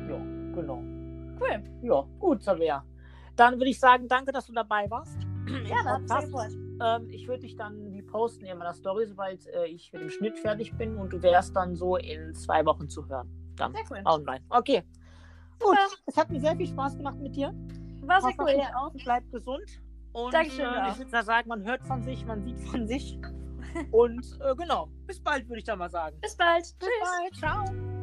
ja, 0.08 0.18
genau. 0.52 0.82
cool. 1.40 1.62
Ja, 1.80 2.04
gut, 2.18 2.42
Savea. 2.42 2.84
Dann 3.36 3.54
würde 3.54 3.70
ich 3.70 3.78
sagen, 3.78 4.08
danke, 4.08 4.32
dass 4.32 4.46
du 4.46 4.52
dabei 4.52 4.90
warst. 4.90 5.16
Podcast. 5.46 6.26
gefreut. 6.26 6.50
Ähm, 6.82 7.08
ich 7.08 7.28
würde 7.28 7.42
dich 7.42 7.54
dann 7.54 7.92
wie 7.92 8.02
posten 8.02 8.44
in 8.44 8.58
meiner 8.58 8.74
Story, 8.74 9.06
sobald 9.06 9.46
äh, 9.46 9.66
ich 9.66 9.92
mit 9.92 10.02
dem 10.02 10.10
Schnitt 10.10 10.36
fertig 10.36 10.76
bin 10.76 10.96
und 10.96 11.12
du 11.12 11.22
wärst 11.22 11.54
dann 11.54 11.76
so 11.76 11.96
in 11.96 12.34
zwei 12.34 12.66
Wochen 12.66 12.88
zu 12.88 13.08
hören. 13.08 13.30
Dann 13.54 13.72
Sehr 13.72 13.84
cool. 13.88 14.02
online. 14.04 14.44
Okay. 14.48 14.82
Gut, 15.60 15.78
Super. 15.78 16.02
es 16.06 16.16
hat 16.16 16.28
mir 16.28 16.40
sehr 16.40 16.56
viel 16.56 16.66
Spaß 16.66 16.96
gemacht 16.96 17.20
mit 17.20 17.36
dir. 17.36 17.54
War 18.02 18.20
sehr 18.20 18.34
cool, 18.40 18.50
ja. 18.50 18.74
auf, 18.74 18.92
bleib 19.04 19.30
gesund. 19.30 19.80
Und 20.16 20.32
Dankeschön, 20.32 20.64
äh, 20.64 20.92
ich 20.92 20.98
würde 20.98 21.22
sagen, 21.22 21.46
man 21.50 21.62
hört 21.64 21.82
von 21.82 22.02
sich, 22.02 22.24
man 22.24 22.42
sieht 22.42 22.58
von 22.70 22.86
sich. 22.86 23.18
und 23.90 24.24
äh, 24.40 24.54
genau, 24.56 24.88
bis 25.06 25.20
bald, 25.20 25.46
würde 25.46 25.58
ich 25.58 25.64
da 25.64 25.76
mal 25.76 25.90
sagen. 25.90 26.18
Bis 26.22 26.34
bald. 26.34 26.62
Bis 26.62 26.88
Tschüss. 26.88 27.10
bald, 27.20 27.36
ciao. 27.36 27.95